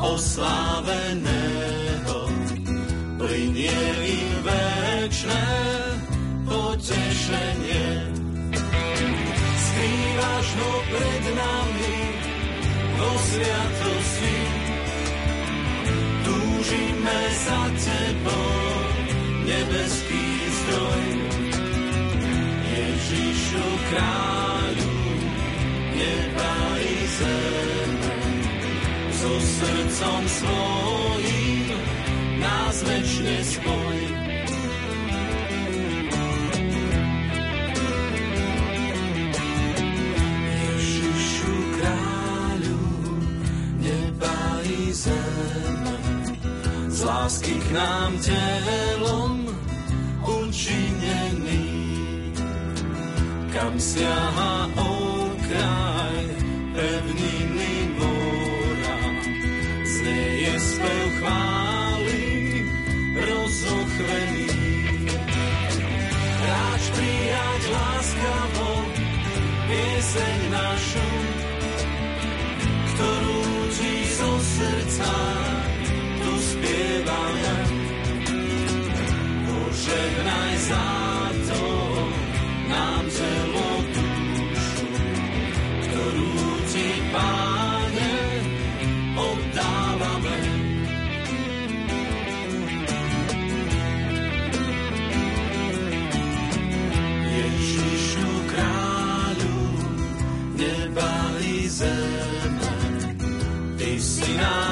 osláveného 0.03 2.18
plinie 3.23 3.79
im 4.03 4.31
večné 4.42 5.47
potešenie. 6.42 8.11
Skrývaš 9.62 10.47
ho 10.59 10.73
pred 10.90 11.25
nami 11.38 11.99
vo 12.99 13.11
sviatosti, 13.31 14.38
túžime 16.27 17.18
za 17.47 17.62
Tebou, 17.79 18.59
nebeský 19.47 20.38
zdroj. 20.69 21.05
Ježišu 22.69 23.67
kráľu, 23.89 24.93
neba 25.97 26.57
i 26.77 26.97
zeme, 27.09 28.17
so 29.17 29.33
srdcom 29.41 30.23
svojím 30.29 31.69
nás 32.39 32.77
večne 32.85 33.37
spoj. 33.49 33.99
Ježišu 40.53 41.55
kráľu, 41.81 42.81
neba 43.81 44.39
i 44.69 44.93
zeme, 44.93 45.97
z 46.93 46.99
lásky 47.09 47.57
k 47.57 47.67
nám 47.73 48.13
telom 48.21 49.48
učinený, 50.59 51.71
kam 53.55 53.79
siaha 53.79 54.66
okraj 54.75 56.18
pevniny 56.75 57.75
mora, 57.94 58.99
znieje 59.87 60.55
spev 60.59 61.07
chvály 61.23 62.27
rozochvený. 63.23 64.51
Ráč 66.42 66.83
prijať 66.90 67.62
láskavo 67.71 68.71
pieseň 69.62 70.38
našu, 70.51 71.11
ktorú 72.90 73.42
ti 73.79 73.94
zo 74.11 74.33
srdca 74.42 75.48
Požehnaj 79.88 80.55
za 80.68 80.87
to 81.48 81.64
nám 82.68 83.05
celú 83.09 83.70
dušu, 83.88 84.88
ktorú 85.81 86.33
ti, 86.68 86.88
Páne, 87.09 88.12
oddávame. 89.16 90.40
Ježišu 97.33 98.29
kráľu, 98.44 99.61
neba 100.53 101.12
i 101.40 101.64
zeme, 101.64 102.72
Ty 103.81 103.92
si 103.96 104.37
nás 104.37 104.68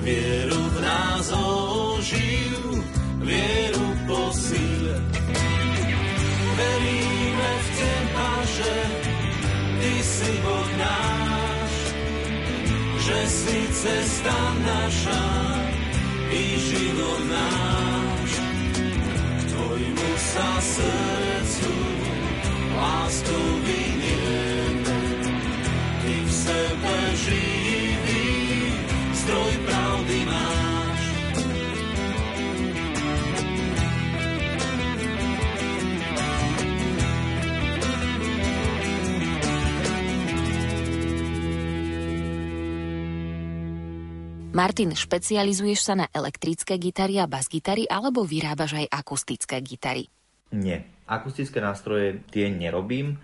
vieru 0.00 0.62
v 0.72 0.76
nás 0.80 1.26
oživ, 1.32 2.84
vieru 3.20 3.88
posil. 4.08 4.84
Veríme 6.56 7.50
v 7.56 7.66
Teba, 7.76 8.32
že 8.44 8.74
Ty 9.80 9.94
si 10.04 10.32
Boh 10.44 10.70
náš, 10.76 11.72
že 13.00 13.18
si 13.28 13.58
cesta 13.72 14.38
naša 14.60 15.24
i 16.30 16.42
život 16.60 17.20
náš. 17.28 18.30
Tvojmu 19.50 20.10
sa 20.16 20.50
srdcu 20.60 21.74
láskou 22.76 23.48
vynieme, 23.64 25.00
Ty 26.00 26.14
v 26.24 26.30
sebe 26.32 26.96
živý 27.20 28.30
zdroj 29.20 29.59
Martin, 44.60 44.92
špecializuješ 44.92 45.80
sa 45.80 45.96
na 45.96 46.06
elektrické 46.12 46.76
gitary 46.76 47.16
a 47.16 47.24
basgitary 47.24 47.88
alebo 47.88 48.28
vyrábaš 48.28 48.84
aj 48.84 48.92
akustické 48.92 49.56
gitary? 49.64 50.04
Nie. 50.52 50.84
Akustické 51.08 51.64
nástroje 51.64 52.20
tie 52.28 52.52
nerobím. 52.52 53.16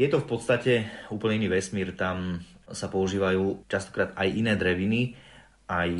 Je 0.00 0.08
to 0.08 0.24
v 0.24 0.32
podstate 0.32 0.88
úplne 1.12 1.44
iný 1.44 1.52
vesmír. 1.52 1.92
Tam 1.92 2.40
sa 2.72 2.88
používajú 2.88 3.68
častokrát 3.68 4.16
aj 4.16 4.32
iné 4.32 4.56
dreviny, 4.56 5.12
aj 5.68 5.90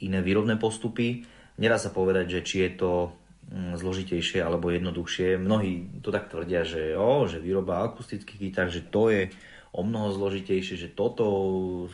iné 0.00 0.18
výrobné 0.24 0.56
postupy. 0.56 1.28
Nedá 1.60 1.76
sa 1.76 1.92
povedať, 1.92 2.40
že 2.40 2.40
či 2.40 2.56
je 2.64 2.70
to 2.80 3.12
mm, 3.52 3.76
zložitejšie 3.84 4.40
alebo 4.40 4.72
jednoduchšie. 4.72 5.36
Mnohí 5.36 6.00
to 6.00 6.08
tak 6.08 6.32
tvrdia, 6.32 6.64
že, 6.64 6.96
o, 6.96 7.28
že 7.28 7.36
výroba 7.36 7.84
akustických 7.84 8.40
gitar, 8.48 8.72
že 8.72 8.80
to 8.80 9.12
je 9.12 9.28
o 9.72 9.80
mnoho 9.80 10.12
zložitejšie, 10.12 10.76
že 10.76 10.92
toto, 10.92 11.24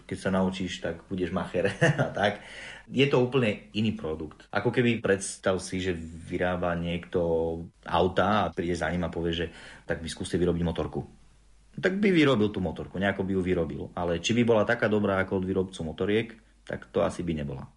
keď 0.02 0.18
sa 0.18 0.30
naučíš, 0.34 0.82
tak 0.82 1.06
budeš 1.06 1.30
macher 1.30 1.70
a 2.06 2.10
tak. 2.10 2.42
Je 2.90 3.06
to 3.06 3.22
úplne 3.22 3.70
iný 3.76 3.94
produkt. 3.94 4.50
Ako 4.50 4.74
keby 4.74 4.98
predstav 4.98 5.62
si, 5.62 5.78
že 5.78 5.94
vyrába 5.98 6.74
niekto 6.74 7.20
auta 7.86 8.48
a 8.48 8.50
príde 8.50 8.74
za 8.74 8.90
ním 8.90 9.06
a 9.06 9.12
povie, 9.14 9.46
že 9.46 9.46
tak 9.86 10.02
by 10.02 10.08
skúste 10.10 10.40
vyrobiť 10.40 10.62
motorku. 10.66 11.06
Tak 11.78 12.02
by 12.02 12.10
vyrobil 12.10 12.50
tú 12.50 12.58
motorku, 12.58 12.98
nejako 12.98 13.22
by 13.22 13.32
ju 13.38 13.42
vyrobil. 13.44 13.82
Ale 13.94 14.18
či 14.18 14.34
by 14.34 14.42
bola 14.42 14.66
taká 14.66 14.90
dobrá 14.90 15.22
ako 15.22 15.38
od 15.38 15.44
výrobcu 15.46 15.80
motoriek, 15.86 16.28
tak 16.66 16.90
to 16.90 17.06
asi 17.06 17.22
by 17.22 17.38
nebola. 17.38 17.70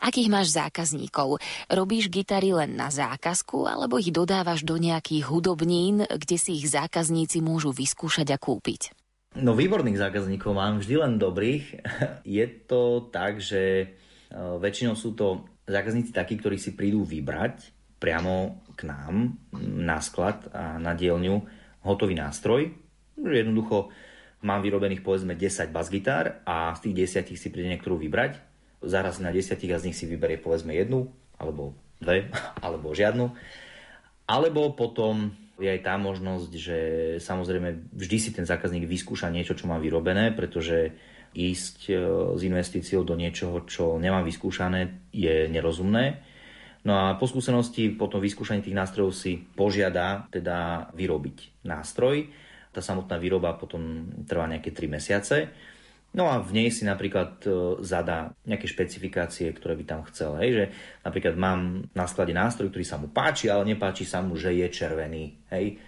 Akých 0.00 0.32
máš 0.32 0.56
zákazníkov? 0.56 1.38
Robíš 1.68 2.08
gitary 2.08 2.56
len 2.56 2.72
na 2.72 2.88
zákazku 2.88 3.68
alebo 3.68 4.00
ich 4.00 4.08
dodávaš 4.08 4.64
do 4.64 4.80
nejakých 4.80 5.28
hudobnín, 5.28 6.08
kde 6.08 6.36
si 6.40 6.56
ich 6.56 6.72
zákazníci 6.72 7.44
môžu 7.44 7.70
vyskúšať 7.70 8.32
a 8.32 8.40
kúpiť? 8.40 8.99
No 9.38 9.54
výborných 9.54 10.02
zákazníkov 10.02 10.50
mám 10.58 10.82
vždy 10.82 10.94
len 11.06 11.14
dobrých. 11.14 11.86
Je 12.26 12.46
to 12.66 13.06
tak, 13.14 13.38
že 13.38 13.62
e, 13.62 13.86
väčšinou 14.34 14.98
sú 14.98 15.14
to 15.14 15.46
zákazníci 15.70 16.10
takí, 16.10 16.34
ktorí 16.34 16.58
si 16.58 16.74
prídu 16.74 17.06
vybrať 17.06 17.70
priamo 18.02 18.64
k 18.74 18.90
nám 18.90 19.38
na 19.54 20.02
sklad 20.02 20.50
a 20.50 20.82
na 20.82 20.98
dielňu 20.98 21.46
hotový 21.86 22.18
nástroj. 22.18 22.74
Jednoducho 23.20 23.94
mám 24.42 24.64
vyrobených 24.64 25.04
povedzme 25.04 25.36
10 25.36 25.70
basgitár 25.70 26.42
a 26.48 26.74
z 26.74 26.90
tých 26.90 27.22
10 27.30 27.38
si 27.38 27.48
príde 27.52 27.70
niektorú 27.70 28.00
vybrať. 28.00 28.40
Zaraz 28.82 29.22
na 29.22 29.30
10 29.30 29.54
a 29.54 29.78
z 29.78 29.86
nich 29.86 29.98
si 30.00 30.08
vyberie 30.08 30.40
povedzme 30.40 30.72
jednu, 30.74 31.12
alebo 31.36 31.76
dve, 32.02 32.32
alebo 32.64 32.96
žiadnu. 32.96 33.30
Alebo 34.26 34.74
potom 34.74 35.36
Je 35.60 35.68
aj 35.68 35.84
tá 35.84 35.94
možnosť, 36.00 36.50
že 36.56 36.78
samozrejme 37.20 37.92
vždy 37.92 38.16
si 38.16 38.30
ten 38.32 38.48
zákazník 38.48 38.88
vyskúša 38.88 39.28
niečo, 39.28 39.52
čo 39.52 39.68
má 39.68 39.76
vyrobené, 39.76 40.32
pretože 40.32 40.96
ísť 41.36 41.78
e, 41.86 41.94
s 42.34 42.40
investíciou 42.42 43.06
do 43.06 43.14
niečoho, 43.14 43.62
čo 43.68 44.00
nemám 44.00 44.26
vyskúšané, 44.26 45.12
je 45.14 45.46
nerozumné. 45.46 46.24
No 46.80 46.96
a 46.96 47.14
po 47.20 47.28
skúsenosti, 47.28 47.92
po 47.92 48.08
tom 48.08 48.24
vyskúšaní 48.24 48.64
tých 48.64 48.74
nástrojov 48.74 49.12
si 49.12 49.36
požiada 49.36 50.26
teda 50.32 50.88
vyrobiť 50.96 51.68
nástroj. 51.68 52.32
Tá 52.72 52.80
samotná 52.80 53.20
výroba 53.20 53.52
potom 53.60 54.08
trvá 54.24 54.48
nejaké 54.48 54.72
3 54.72 54.96
mesiace. 54.96 55.36
No 56.10 56.26
a 56.26 56.42
v 56.42 56.50
nej 56.58 56.68
si 56.74 56.82
napríklad 56.82 57.46
e, 57.46 57.50
zadá 57.86 58.34
nejaké 58.42 58.66
špecifikácie, 58.66 59.46
ktoré 59.54 59.78
by 59.78 59.84
tam 59.86 60.00
chcel. 60.10 60.34
Hej, 60.42 60.50
že 60.50 60.64
napríklad 61.06 61.38
mám 61.38 61.86
na 61.94 62.10
sklade 62.10 62.34
nástroj, 62.34 62.74
ktorý 62.74 62.82
sa 62.82 62.98
mu 62.98 63.06
páči, 63.14 63.46
ale 63.46 63.62
nepáči 63.70 64.02
sa 64.02 64.18
mu, 64.18 64.34
že 64.34 64.50
je 64.50 64.66
červený. 64.66 65.38
Hej, 65.54 65.78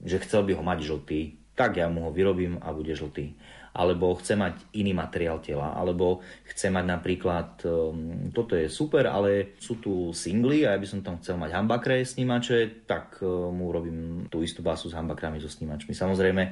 že 0.00 0.24
chcel 0.24 0.48
by 0.48 0.56
ho 0.56 0.64
mať 0.64 0.78
žltý, 0.88 1.36
tak 1.52 1.76
ja 1.76 1.90
mu 1.92 2.08
ho 2.08 2.10
vyrobím 2.14 2.56
a 2.64 2.72
bude 2.72 2.96
žltý. 2.96 3.36
Alebo 3.76 4.16
chce 4.16 4.40
mať 4.40 4.72
iný 4.80 4.96
materiál 4.96 5.38
tela, 5.44 5.76
alebo 5.76 6.24
chce 6.48 6.72
mať 6.72 6.84
napríklad, 6.88 7.62
um, 7.68 8.32
toto 8.32 8.56
je 8.56 8.72
super, 8.72 9.06
ale 9.06 9.54
sú 9.60 9.78
tu 9.78 10.10
singly 10.16 10.64
a 10.64 10.74
ja 10.74 10.80
by 10.80 10.88
som 10.88 11.04
tam 11.04 11.20
chcel 11.20 11.36
mať 11.36 11.54
hambakre 11.54 12.02
snímače, 12.02 12.88
tak 12.88 13.20
uh, 13.20 13.52
mu 13.52 13.68
robím 13.68 14.26
tú 14.32 14.40
istú 14.40 14.64
basu 14.64 14.88
s 14.88 14.96
hambakrami 14.96 15.38
so 15.38 15.46
snímačmi. 15.46 15.94
Samozrejme, 15.94 16.42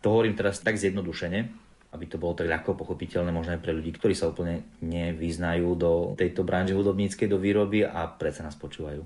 to 0.00 0.08
hovorím 0.08 0.38
teraz 0.38 0.62
tak 0.62 0.80
zjednodušene, 0.80 1.69
aby 1.90 2.04
to 2.06 2.22
bolo 2.22 2.38
tak 2.38 2.46
ľahko 2.46 2.78
pochopiteľné 2.78 3.34
možno 3.34 3.58
aj 3.58 3.62
pre 3.62 3.74
ľudí, 3.74 3.90
ktorí 3.94 4.14
sa 4.14 4.30
úplne 4.30 4.62
nevyznajú 4.78 5.68
do 5.74 6.14
tejto 6.14 6.46
branže 6.46 6.78
hudobníckej, 6.78 7.26
do 7.26 7.38
výroby 7.38 7.82
a 7.82 8.06
predsa 8.06 8.46
nás 8.46 8.54
počúvajú. 8.54 9.02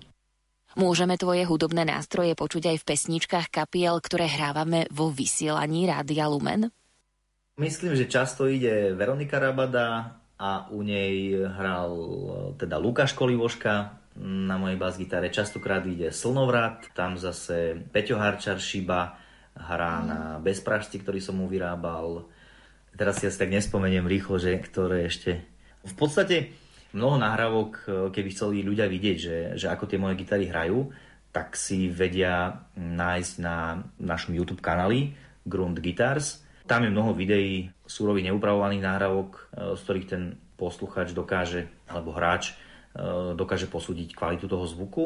Môžeme 0.74 1.14
tvoje 1.14 1.46
hudobné 1.46 1.86
nástroje 1.86 2.34
počuť 2.34 2.74
aj 2.74 2.76
v 2.82 2.88
pesničkách 2.92 3.46
kapiel, 3.48 4.02
ktoré 4.02 4.26
hrávame 4.26 4.90
vo 4.90 5.08
vysielaní 5.08 5.86
Rádia 5.86 6.26
Lumen? 6.26 6.68
Myslím, 7.54 7.94
že 7.94 8.10
často 8.10 8.50
ide 8.50 8.90
Veronika 8.98 9.38
Rabada 9.38 10.18
a 10.34 10.66
u 10.74 10.82
nej 10.82 11.38
hral 11.38 11.94
teda 12.58 12.82
Lukáš 12.82 13.14
Kolivoška 13.14 14.02
na 14.18 14.58
mojej 14.58 14.74
bas-gitare. 14.74 15.30
Častokrát 15.30 15.86
ide 15.86 16.10
Slnovrat, 16.10 16.90
tam 16.90 17.14
zase 17.14 17.78
Peťo 17.94 18.18
Harčar 18.18 18.58
Šiba 18.58 19.14
hrá 19.54 20.02
na 20.02 20.20
Bezpražci, 20.42 20.98
ktorý 20.98 21.22
som 21.22 21.38
mu 21.38 21.46
vyrábal 21.46 22.26
teraz 22.94 23.20
si 23.20 23.28
asi 23.28 23.38
tak 23.38 23.50
nespomeniem 23.50 24.06
rýchlo, 24.06 24.38
že 24.38 24.58
ktoré 24.58 25.06
ešte... 25.06 25.42
V 25.84 25.94
podstate 25.94 26.54
mnoho 26.94 27.18
nahrávok, 27.18 27.70
e, 27.84 27.86
keby 28.14 28.28
chceli 28.30 28.62
ľudia 28.62 28.86
vidieť, 28.86 29.16
že, 29.18 29.36
že 29.58 29.66
ako 29.68 29.90
tie 29.90 29.98
moje 29.98 30.14
gitary 30.22 30.48
hrajú, 30.48 30.94
tak 31.34 31.58
si 31.58 31.90
vedia 31.90 32.62
nájsť 32.78 33.32
na 33.42 33.82
našom 33.98 34.38
YouTube 34.38 34.62
kanáli 34.62 35.12
Grund 35.42 35.82
Guitars. 35.82 36.46
Tam 36.64 36.86
je 36.86 36.94
mnoho 36.94 37.12
videí 37.12 37.68
súrových 37.84 38.30
neupravovaných 38.30 38.86
nahrávok, 38.86 39.30
e, 39.34 39.40
z 39.74 39.80
ktorých 39.82 40.08
ten 40.08 40.22
posluchač 40.54 41.10
dokáže, 41.12 41.66
alebo 41.90 42.14
hráč 42.14 42.54
e, 42.94 43.34
dokáže 43.34 43.66
posúdiť 43.66 44.14
kvalitu 44.14 44.46
toho 44.46 44.64
zvuku. 44.64 45.04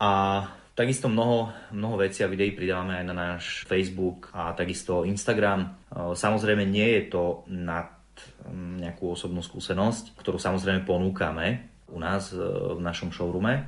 A 0.00 0.42
Takisto 0.78 1.10
mnoho, 1.10 1.50
mnoho 1.74 2.06
vecí 2.06 2.22
a 2.22 2.30
videí 2.30 2.54
pridávame 2.54 3.02
aj 3.02 3.06
na 3.10 3.14
náš 3.18 3.66
Facebook 3.66 4.30
a 4.30 4.54
takisto 4.54 5.02
Instagram. 5.02 5.66
E, 5.66 5.68
samozrejme 6.14 6.62
nie 6.62 6.86
je 6.86 7.02
to 7.10 7.42
nad 7.50 7.98
nejakú 8.78 9.10
osobnú 9.10 9.42
skúsenosť, 9.42 10.14
ktorú 10.14 10.38
samozrejme 10.38 10.86
ponúkame 10.86 11.66
u 11.90 11.98
nás 11.98 12.30
e, 12.30 12.38
v 12.38 12.78
našom 12.78 13.10
showroome, 13.10 13.66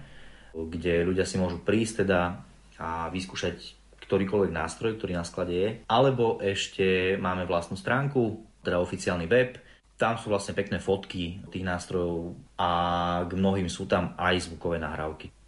kde 0.54 1.02
ľudia 1.02 1.26
si 1.26 1.34
môžu 1.34 1.58
prísť 1.58 2.06
teda 2.06 2.46
a 2.78 3.10
vyskúšať 3.10 3.58
ktorýkoľvek 4.06 4.54
nástroj, 4.54 4.94
ktorý 4.94 5.18
na 5.18 5.26
sklade 5.26 5.54
je. 5.58 5.70
Alebo 5.90 6.38
ešte 6.38 7.18
máme 7.18 7.42
vlastnú 7.42 7.74
stránku, 7.74 8.38
teda 8.62 8.78
oficiálny 8.78 9.26
web, 9.26 9.58
tam 9.98 10.14
sú 10.14 10.30
vlastne 10.30 10.54
pekné 10.54 10.78
fotky 10.78 11.42
tých 11.50 11.66
nástrojov 11.66 12.38
a 12.54 12.70
k 13.26 13.34
mnohým 13.34 13.66
sú 13.66 13.90
tam 13.90 14.14
aj 14.14 14.46
zvukové 14.46 14.78
nahrávky. 14.78 15.39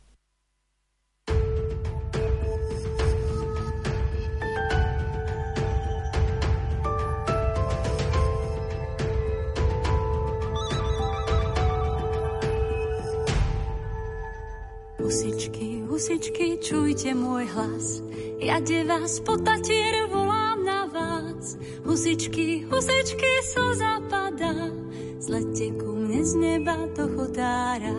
Husičky, 15.12 15.84
husičky, 15.92 16.56
čujte 16.56 17.12
môj 17.12 17.44
hlas. 17.52 18.00
Ja 18.40 18.64
de 18.64 18.80
vás 18.80 19.20
po 19.20 19.36
tatier 19.36 20.08
volám 20.08 20.64
na 20.64 20.88
vás. 20.88 21.60
Husičky, 21.84 22.64
husičky, 22.64 23.32
so 23.44 23.76
zapadá. 23.76 24.72
Zlete 25.20 25.76
ku 25.76 26.00
mne 26.00 26.24
z 26.24 26.32
neba 26.32 26.88
do 26.96 27.12
chodára. 27.12 27.92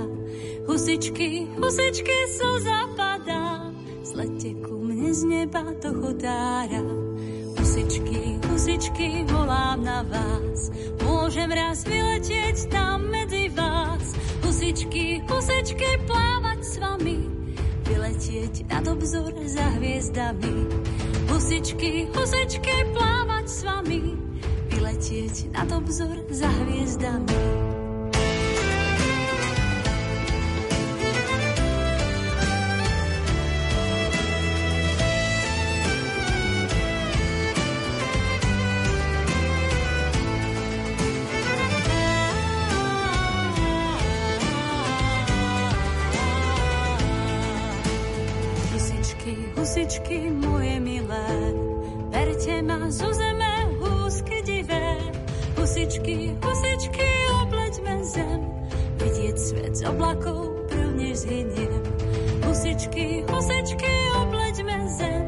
Husičky, 0.66 1.54
husičky, 1.54 2.18
so 2.34 2.58
zapadá. 2.66 3.70
Zlete 4.02 4.58
ku 4.66 4.82
mne 4.82 5.14
z 5.14 5.22
neba 5.30 5.70
do 5.70 5.94
chodára. 5.94 6.82
Husičky, 7.62 8.42
husičky, 8.50 9.22
volám 9.30 9.86
na 9.86 10.02
vás. 10.02 10.74
Môžem 11.06 11.54
raz 11.54 11.86
vyletieť 11.86 12.74
tam 12.74 13.06
medzi 13.06 13.54
vás. 13.54 13.73
Husičky, 14.64 15.20
husičky, 15.28 15.90
plávať 16.08 16.60
s 16.64 16.80
vami, 16.80 17.28
vyletieť 17.84 18.64
nad 18.72 18.88
obzor 18.88 19.36
za 19.44 19.68
hviezdami. 19.76 20.56
Husičky, 21.28 22.08
husičky, 22.16 22.96
plávať 22.96 23.44
s 23.44 23.60
vami, 23.68 24.16
vyletieť 24.72 25.52
nad 25.52 25.68
obzor 25.68 26.16
za 26.32 26.48
hviezdami. 26.48 27.73
Berte 52.46 52.62
ma 52.62 52.92
zo 52.92 53.14
zeme 53.14 53.54
húsky 53.80 54.42
divé. 54.44 54.98
Husičky, 55.56 56.36
husičky, 56.44 57.10
obleďme 57.40 58.04
zem, 58.04 58.42
vidieť 59.00 59.38
svet 59.40 59.74
z 59.80 59.82
oblakov 59.88 60.68
prvne 60.68 61.16
zhyniem. 61.16 61.84
Husičky, 62.44 63.24
husičky, 63.32 63.94
obleďme 64.20 64.78
zem, 64.92 65.26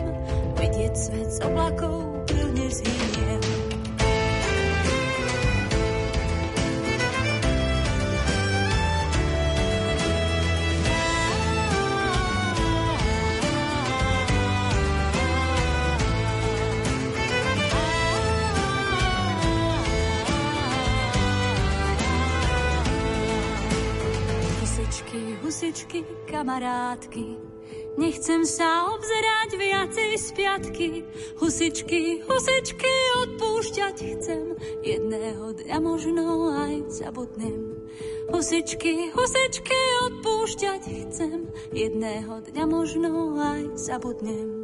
vidieť 0.59 0.93
svet 0.97 1.29
z 1.31 1.39
oblakov 1.47 2.14
kamarátky. 26.45 27.41
Nechcem 27.97 28.45
sa 28.45 28.93
obzerať 28.93 29.57
viacej 29.57 30.11
z 30.13 30.27
piatky. 30.37 30.89
Husičky, 31.41 32.21
husičky, 32.21 32.93
odpúšťať 33.25 33.97
chcem. 34.13 34.53
Jedného 34.85 35.57
dňa 35.57 35.77
možno 35.81 36.53
aj 36.53 36.85
zabudnem. 36.93 37.81
Husičky, 38.29 39.09
husičky, 39.09 39.81
odpúšťať 40.05 40.83
chcem. 41.09 41.49
Jedného 41.73 42.45
dňa 42.45 42.63
možno 42.69 43.41
aj 43.41 43.73
zabudnem. 43.73 44.54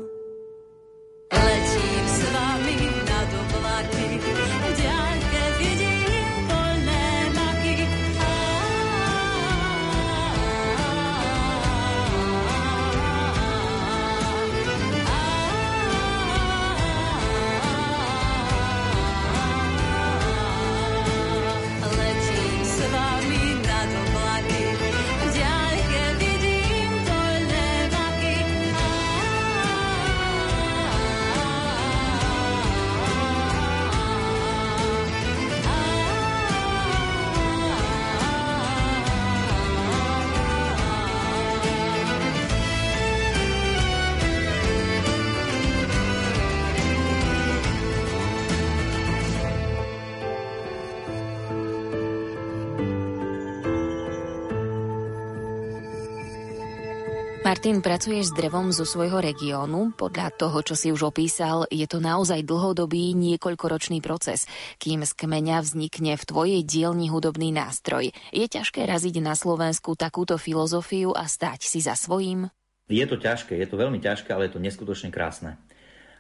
Martin, 57.41 57.81
pracuješ 57.81 58.29
s 58.29 58.37
drevom 58.37 58.69
zo 58.69 58.85
svojho 58.85 59.17
regiónu. 59.17 59.97
Podľa 59.97 60.29
toho, 60.37 60.61
čo 60.61 60.77
si 60.77 60.93
už 60.93 61.09
opísal, 61.09 61.65
je 61.73 61.89
to 61.89 61.97
naozaj 61.97 62.45
dlhodobý, 62.45 63.17
niekoľkoročný 63.17 63.97
proces, 63.97 64.45
kým 64.77 65.01
z 65.01 65.09
kmeňa 65.17 65.65
vznikne 65.65 66.21
v 66.21 66.23
tvojej 66.29 66.61
dielni 66.61 67.09
hudobný 67.09 67.49
nástroj. 67.49 68.13
Je 68.29 68.45
ťažké 68.45 68.85
raziť 68.85 69.25
na 69.25 69.33
Slovensku 69.33 69.97
takúto 69.97 70.37
filozofiu 70.37 71.17
a 71.17 71.25
stať 71.25 71.65
si 71.65 71.81
za 71.81 71.97
svojím? 71.97 72.53
Je 72.85 73.05
to 73.09 73.17
ťažké, 73.17 73.57
je 73.57 73.65
to 73.65 73.73
veľmi 73.73 73.97
ťažké, 73.97 74.29
ale 74.29 74.45
je 74.45 74.53
to 74.53 74.61
neskutočne 74.61 75.09
krásne. 75.09 75.57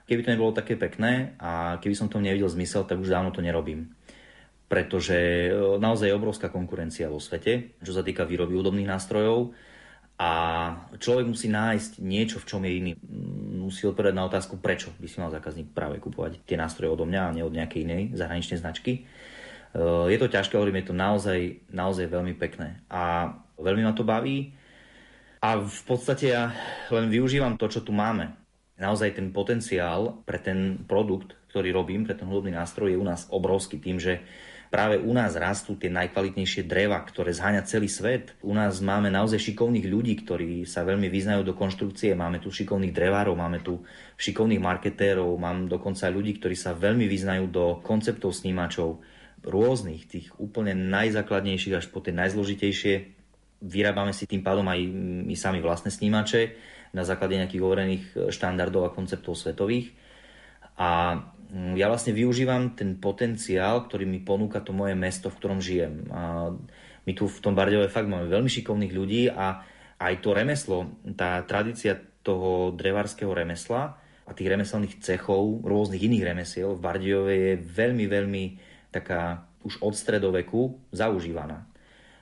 Keby 0.09 0.25
to 0.25 0.33
nebolo 0.33 0.57
také 0.57 0.73
pekné 0.73 1.37
a 1.37 1.77
keby 1.77 1.93
som 1.93 2.09
tom 2.09 2.25
nevidel 2.25 2.49
zmysel, 2.49 2.81
tak 2.89 2.97
už 2.97 3.13
dávno 3.13 3.29
to 3.29 3.45
nerobím 3.45 3.93
pretože 4.71 5.51
e, 5.51 5.75
naozaj 5.83 6.07
je 6.07 6.15
obrovská 6.15 6.47
konkurencia 6.47 7.11
vo 7.11 7.19
svete, 7.19 7.75
čo 7.83 7.91
sa 7.91 8.07
týka 8.07 8.23
výroby 8.23 8.55
hudobných 8.55 8.87
nástrojov 8.87 9.51
a 10.21 10.29
človek 11.01 11.25
musí 11.25 11.49
nájsť 11.49 11.97
niečo, 11.97 12.37
v 12.37 12.45
čom 12.45 12.61
je 12.61 12.77
iný. 12.77 12.91
Musí 13.57 13.89
odpovedať 13.89 14.13
na 14.13 14.29
otázku, 14.29 14.61
prečo 14.61 14.93
by 15.01 15.07
si 15.09 15.17
mal 15.17 15.33
zákazník 15.33 15.73
práve 15.73 15.97
kupovať 15.97 16.45
tie 16.45 16.61
nástroje 16.61 16.93
odo 16.93 17.09
mňa 17.09 17.21
a 17.25 17.33
nie 17.33 17.41
od 17.41 17.57
nejakej 17.57 17.89
inej 17.89 18.03
zahraničnej 18.13 18.61
značky. 18.61 19.09
Je 19.81 20.17
to 20.21 20.29
ťažké, 20.29 20.53
hovorím, 20.53 20.85
je 20.85 20.93
to 20.93 20.95
naozaj, 20.95 21.39
naozaj 21.73 22.05
veľmi 22.05 22.37
pekné. 22.37 22.85
A 22.93 23.33
veľmi 23.57 23.81
ma 23.81 23.97
to 23.97 24.05
baví. 24.05 24.53
A 25.41 25.57
v 25.57 25.81
podstate 25.89 26.37
ja 26.37 26.53
len 26.93 27.09
využívam 27.09 27.57
to, 27.57 27.65
čo 27.65 27.81
tu 27.81 27.89
máme. 27.89 28.29
Naozaj 28.77 29.17
ten 29.17 29.33
potenciál 29.33 30.21
pre 30.21 30.37
ten 30.37 30.85
produkt, 30.85 31.33
ktorý 31.49 31.73
robím, 31.73 32.05
pre 32.05 32.13
ten 32.13 32.29
hudobný 32.29 32.53
nástroj 32.53 32.93
je 32.93 33.01
u 33.01 33.05
nás 33.05 33.25
obrovský 33.33 33.81
tým, 33.81 33.97
že 33.97 34.21
práve 34.71 34.95
u 35.03 35.11
nás 35.11 35.35
rastú 35.35 35.75
tie 35.75 35.91
najkvalitnejšie 35.91 36.63
dreva, 36.63 37.03
ktoré 37.03 37.35
zháňa 37.35 37.67
celý 37.67 37.91
svet. 37.91 38.39
U 38.39 38.55
nás 38.55 38.79
máme 38.79 39.11
naozaj 39.11 39.51
šikovných 39.51 39.83
ľudí, 39.83 40.23
ktorí 40.23 40.63
sa 40.63 40.87
veľmi 40.87 41.11
vyznajú 41.11 41.43
do 41.43 41.53
konštrukcie. 41.53 42.15
Máme 42.15 42.39
tu 42.39 42.55
šikovných 42.55 42.95
drevárov, 42.95 43.35
máme 43.35 43.59
tu 43.59 43.83
šikovných 44.15 44.63
marketérov, 44.63 45.35
mám 45.35 45.67
dokonca 45.67 46.07
ľudí, 46.07 46.39
ktorí 46.39 46.55
sa 46.55 46.71
veľmi 46.71 47.03
vyznajú 47.03 47.51
do 47.51 47.65
konceptov 47.83 48.31
snímačov 48.31 49.03
rôznych, 49.43 50.07
tých 50.07 50.27
úplne 50.39 50.71
najzákladnejších 50.71 51.75
až 51.75 51.85
po 51.91 51.99
tie 51.99 52.15
najzložitejšie. 52.15 53.19
Vyrábame 53.61 54.15
si 54.15 54.23
tým 54.23 54.41
pádom 54.41 54.65
aj 54.71 54.79
my 55.27 55.35
sami 55.35 55.59
vlastné 55.59 55.91
snímače 55.91 56.55
na 56.95 57.03
základe 57.03 57.35
nejakých 57.35 57.61
overených 57.61 58.05
štandardov 58.31 58.87
a 58.87 58.93
konceptov 58.95 59.35
svetových. 59.35 59.91
A 60.79 61.21
ja 61.51 61.91
vlastne 61.91 62.15
využívam 62.15 62.79
ten 62.79 62.95
potenciál, 62.95 63.83
ktorý 63.83 64.07
mi 64.07 64.23
ponúka 64.23 64.63
to 64.63 64.71
moje 64.71 64.95
mesto, 64.95 65.27
v 65.27 65.37
ktorom 65.37 65.59
žijem. 65.59 66.07
A 66.07 66.47
my 67.03 67.11
tu 67.11 67.27
v 67.27 67.41
tom 67.43 67.51
Bardejove 67.51 67.91
fakt 67.91 68.07
máme 68.07 68.31
veľmi 68.31 68.47
šikovných 68.47 68.95
ľudí 68.95 69.27
a 69.27 69.59
aj 70.01 70.13
to 70.23 70.31
remeslo, 70.31 70.97
tá 71.13 71.43
tradícia 71.45 71.99
toho 72.25 72.73
drevárskeho 72.73 73.29
remesla 73.29 73.99
a 74.25 74.31
tých 74.31 74.49
remeselných 74.49 75.03
cechov, 75.03 75.61
rôznych 75.67 76.01
iných 76.07 76.23
remesiel 76.33 76.73
v 76.73 76.83
Bardejove 76.87 77.33
je 77.35 77.53
veľmi, 77.59 78.05
veľmi 78.07 78.43
taká 78.93 79.45
už 79.67 79.83
od 79.83 79.93
stredoveku 79.93 80.89
zaužívaná. 80.95 81.67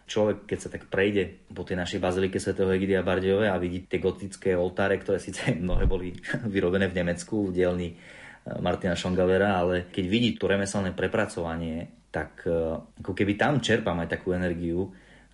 Človek, 0.10 0.50
keď 0.50 0.58
sa 0.58 0.74
tak 0.74 0.90
prejde 0.90 1.46
po 1.54 1.62
tej 1.62 1.78
našej 1.78 2.02
bazilike 2.02 2.42
Sv. 2.42 2.58
Egidia 2.74 3.06
Bardejove 3.06 3.46
a 3.46 3.62
vidí 3.62 3.86
tie 3.86 4.02
gotické 4.02 4.58
oltáre, 4.58 4.98
ktoré 4.98 5.22
síce 5.22 5.54
mnohé 5.62 5.86
boli 5.86 6.18
vyrobené 6.50 6.90
v 6.90 6.98
Nemecku, 6.98 7.54
v 7.54 7.54
dielni 7.54 7.90
Martina 8.58 8.98
Šongavera, 8.98 9.62
ale 9.62 9.86
keď 9.94 10.06
vidí 10.10 10.30
to 10.34 10.50
remeselné 10.50 10.98
prepracovanie, 10.98 12.10
tak 12.10 12.42
e, 12.50 12.82
ako 13.06 13.14
keby 13.14 13.38
tam 13.38 13.62
čerpám 13.62 14.02
aj 14.02 14.10
takú 14.18 14.34
energiu, 14.34 14.90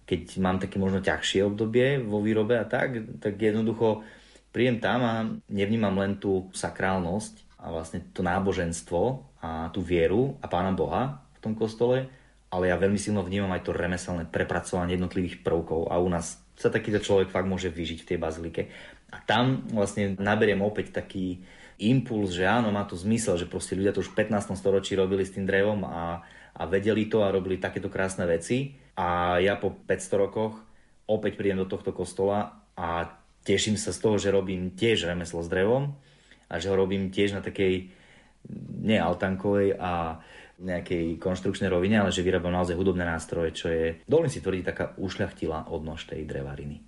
keď 0.05 0.37
mám 0.37 0.59
také 0.59 0.77
možno 0.77 1.01
ťažšie 1.01 1.47
obdobie 1.47 2.03
vo 2.03 2.21
výrobe 2.21 2.59
a 2.59 2.67
tak, 2.67 3.19
tak 3.23 3.39
jednoducho 3.39 4.05
príjem 4.53 4.77
tam 4.77 4.99
a 5.01 5.13
nevnímam 5.49 5.95
len 5.97 6.21
tú 6.21 6.51
sakrálnosť 6.53 7.59
a 7.65 7.73
vlastne 7.73 8.05
to 8.13 8.21
náboženstvo 8.21 9.01
a 9.41 9.73
tú 9.73 9.81
vieru 9.81 10.37
a 10.39 10.45
Pána 10.45 10.75
Boha 10.75 11.25
v 11.35 11.39
tom 11.41 11.53
kostole, 11.57 12.07
ale 12.53 12.69
ja 12.69 12.77
veľmi 12.77 13.01
silno 13.01 13.25
vnímam 13.25 13.51
aj 13.51 13.65
to 13.65 13.73
remeselné 13.73 14.29
prepracovanie 14.29 14.95
jednotlivých 14.95 15.41
prvkov 15.41 15.89
a 15.89 15.97
u 15.97 16.07
nás 16.07 16.39
sa 16.55 16.71
takýto 16.71 17.03
človek 17.03 17.33
fakt 17.33 17.49
môže 17.49 17.67
vyžiť 17.67 18.05
v 18.05 18.09
tej 18.15 18.17
bazilike. 18.21 18.61
A 19.11 19.19
tam 19.27 19.67
vlastne 19.75 20.15
naberiem 20.15 20.63
opäť 20.63 20.95
taký, 20.95 21.43
impuls, 21.79 22.35
že 22.35 22.47
áno, 22.47 22.71
má 22.71 22.87
to 22.87 22.95
zmysel, 22.95 23.35
že 23.35 23.49
proste 23.49 23.75
ľudia 23.75 23.91
to 23.91 24.03
už 24.03 24.11
v 24.15 24.27
15. 24.27 24.55
storočí 24.55 24.95
robili 24.95 25.27
s 25.27 25.35
tým 25.35 25.43
drevom 25.43 25.83
a, 25.83 26.23
a 26.55 26.61
vedeli 26.67 27.07
to 27.11 27.23
a 27.23 27.33
robili 27.33 27.59
takéto 27.59 27.91
krásne 27.91 28.23
veci. 28.23 28.75
A 28.95 29.39
ja 29.43 29.59
po 29.59 29.75
500 29.75 30.23
rokoch 30.23 30.55
opäť 31.05 31.35
prídem 31.35 31.61
do 31.61 31.69
tohto 31.69 31.91
kostola 31.91 32.63
a 32.79 33.11
teším 33.43 33.75
sa 33.75 33.91
z 33.91 33.99
toho, 33.99 34.15
že 34.17 34.33
robím 34.33 34.73
tiež 34.73 35.05
remeslo 35.05 35.43
s 35.43 35.51
drevom 35.51 35.93
a 36.49 36.53
že 36.57 36.71
ho 36.71 36.75
robím 36.75 37.11
tiež 37.11 37.37
na 37.37 37.41
takej 37.43 37.91
nealtankovej 38.85 39.77
a 39.77 40.21
nejakej 40.55 41.19
konštrukčnej 41.19 41.67
rovine, 41.67 41.99
ale 41.99 42.15
že 42.15 42.23
vyrábam 42.23 42.53
naozaj 42.53 42.79
hudobné 42.79 43.03
nástroje, 43.03 43.51
čo 43.51 43.67
je, 43.67 43.99
dovolím 44.07 44.31
si 44.31 44.39
tvrdiť, 44.39 44.63
taká 44.63 44.85
ušľachtila 44.95 45.67
odnož 45.67 46.07
tej 46.07 46.23
drevariny. 46.23 46.79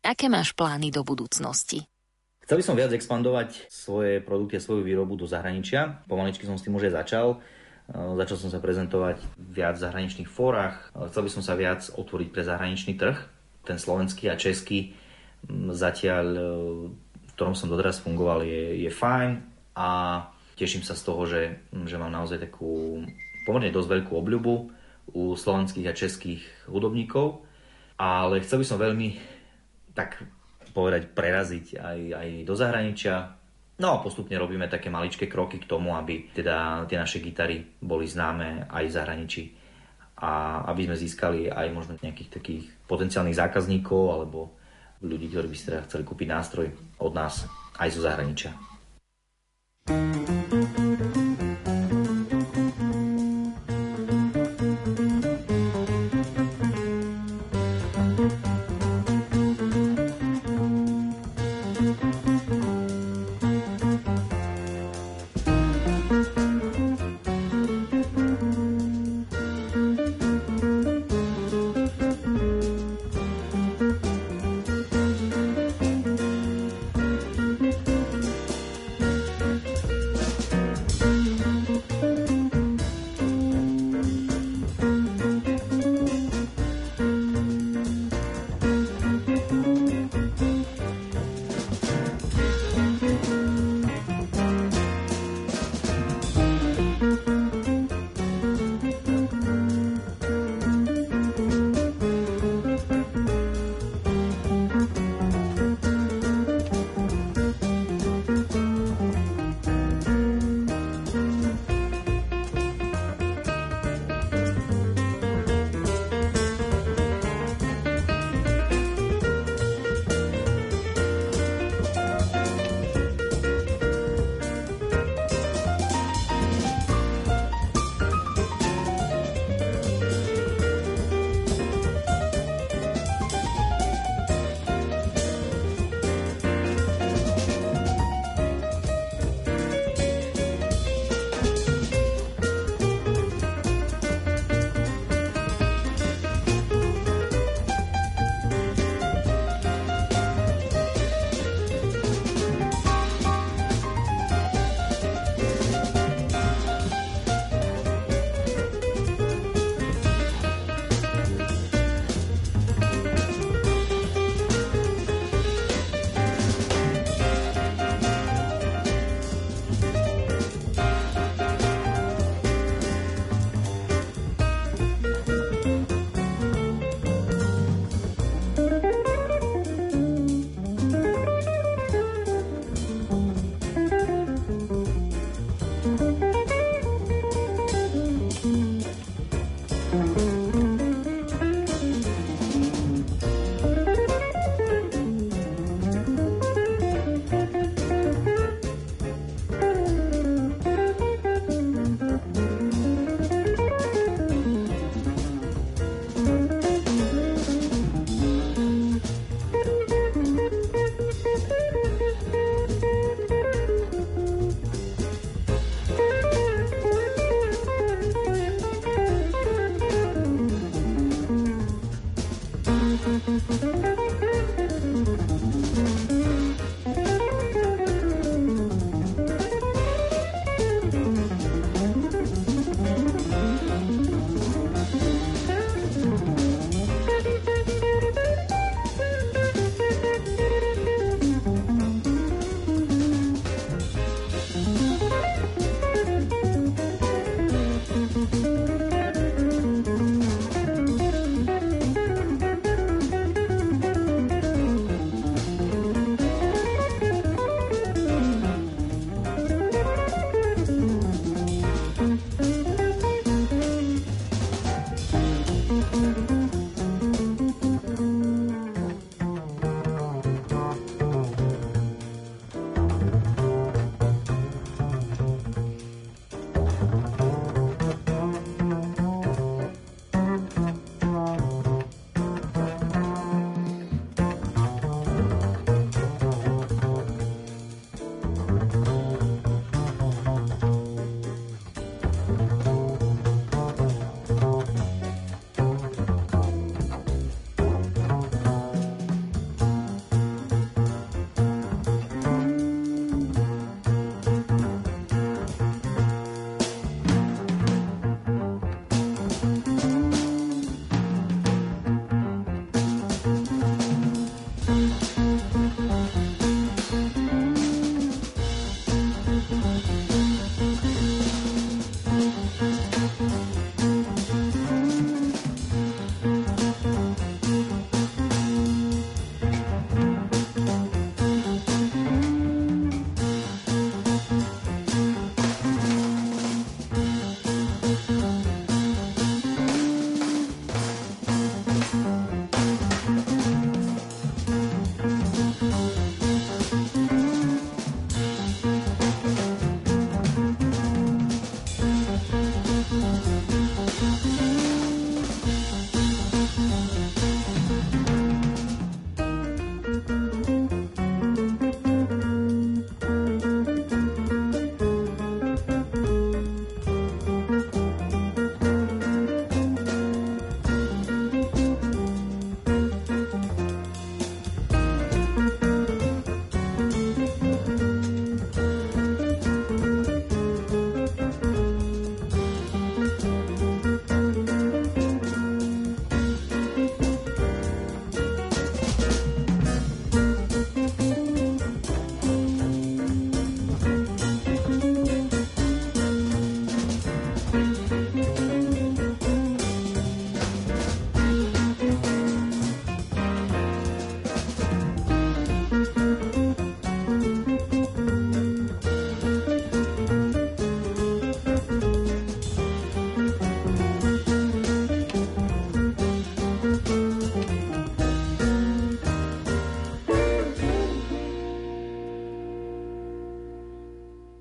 Aké 0.00 0.32
máš 0.32 0.56
plány 0.56 0.88
do 0.88 1.04
budúcnosti? 1.04 1.84
Chcel 2.50 2.66
by 2.66 2.66
som 2.66 2.74
viac 2.82 2.90
expandovať 2.90 3.70
svoje 3.70 4.18
produkty 4.18 4.58
svoju 4.58 4.82
výrobu 4.82 5.14
do 5.14 5.22
zahraničia. 5.22 6.02
Pomaličky 6.10 6.50
som 6.50 6.58
s 6.58 6.66
tým 6.66 6.74
už 6.74 6.90
aj 6.90 7.06
začal. 7.06 7.38
E, 7.38 7.94
začal 7.94 8.36
som 8.42 8.50
sa 8.50 8.58
prezentovať 8.58 9.22
viac 9.38 9.78
v 9.78 9.86
zahraničných 9.86 10.26
fórach. 10.26 10.90
E, 10.90 11.06
chcel 11.14 11.22
by 11.22 11.30
som 11.30 11.46
sa 11.46 11.54
viac 11.54 11.86
otvoriť 11.94 12.28
pre 12.34 12.42
zahraničný 12.42 12.98
trh. 12.98 13.22
Ten 13.62 13.78
slovenský 13.78 14.26
a 14.26 14.34
český 14.34 14.98
zatiaľ, 15.70 16.26
e, 16.26 16.42
v 17.22 17.32
ktorom 17.38 17.54
som 17.54 17.70
doteraz 17.70 18.02
fungoval, 18.02 18.42
je, 18.42 18.82
je 18.82 18.90
fajn 18.90 19.30
a 19.78 19.88
teším 20.58 20.82
sa 20.82 20.98
z 20.98 21.06
toho, 21.06 21.30
že, 21.30 21.70
že 21.86 22.02
mám 22.02 22.10
naozaj 22.10 22.50
takú 22.50 22.98
pomerne 23.46 23.70
dosť 23.70 23.94
veľkú 23.94 24.12
obľubu 24.18 24.54
u 25.14 25.38
slovenských 25.38 25.86
a 25.86 25.94
českých 25.94 26.42
hudobníkov, 26.66 27.46
ale 27.94 28.42
chcel 28.42 28.58
by 28.58 28.66
som 28.66 28.82
veľmi 28.82 29.22
tak 29.94 30.26
povedať, 30.70 31.10
preraziť 31.12 31.78
aj, 31.78 31.98
aj 32.14 32.28
do 32.46 32.54
zahraničia. 32.54 33.36
No 33.80 33.96
a 33.96 34.02
postupne 34.04 34.36
robíme 34.36 34.68
také 34.68 34.92
maličké 34.92 35.24
kroky 35.24 35.56
k 35.56 35.68
tomu, 35.68 35.96
aby 35.96 36.30
teda 36.36 36.84
tie 36.84 37.00
naše 37.00 37.18
gitary 37.24 37.64
boli 37.80 38.04
známe 38.04 38.68
aj 38.68 38.84
v 38.84 38.94
zahraničí 38.94 39.42
a 40.20 40.64
aby 40.68 40.84
sme 40.84 41.00
získali 41.00 41.48
aj 41.48 41.66
možno 41.72 41.96
nejakých 41.96 42.30
takých 42.36 42.64
potenciálnych 42.84 43.40
zákazníkov 43.40 44.02
alebo 44.12 44.52
ľudí, 45.00 45.32
ktorí 45.32 45.48
by 45.48 45.56
si 45.56 45.64
teda 45.72 45.88
chceli 45.88 46.04
kúpiť 46.04 46.28
nástroj 46.28 46.68
od 47.00 47.12
nás 47.16 47.48
aj 47.80 47.88
zo 47.88 48.00
zahraničia. 48.04 48.52
thank 49.90 51.66
you 51.66 51.79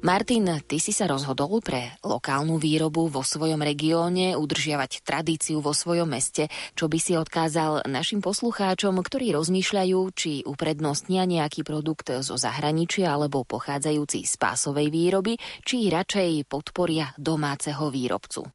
Martin, 0.09 0.49
ty 0.65 0.81
si 0.81 0.89
sa 0.89 1.05
rozhodol 1.05 1.61
pre 1.61 1.93
lokálnu 2.01 2.57
výrobu 2.57 3.13
vo 3.13 3.21
svojom 3.21 3.61
regióne, 3.61 4.33
udržiavať 4.33 5.05
tradíciu 5.05 5.61
vo 5.61 5.69
svojom 5.69 6.09
meste. 6.09 6.49
Čo 6.73 6.89
by 6.89 6.97
si 6.97 7.13
odkázal 7.13 7.85
našim 7.85 8.17
poslucháčom, 8.17 8.97
ktorí 9.05 9.37
rozmýšľajú, 9.37 9.99
či 10.17 10.41
uprednostnia 10.49 11.29
nejaký 11.29 11.61
produkt 11.61 12.09
zo 12.25 12.41
zahraničia 12.41 13.13
alebo 13.13 13.45
pochádzajúci 13.45 14.25
z 14.25 14.33
pásovej 14.41 14.89
výroby, 14.89 15.37
či 15.61 15.93
radšej 15.93 16.49
podporia 16.49 17.13
domáceho 17.13 17.93
výrobcu? 17.93 18.49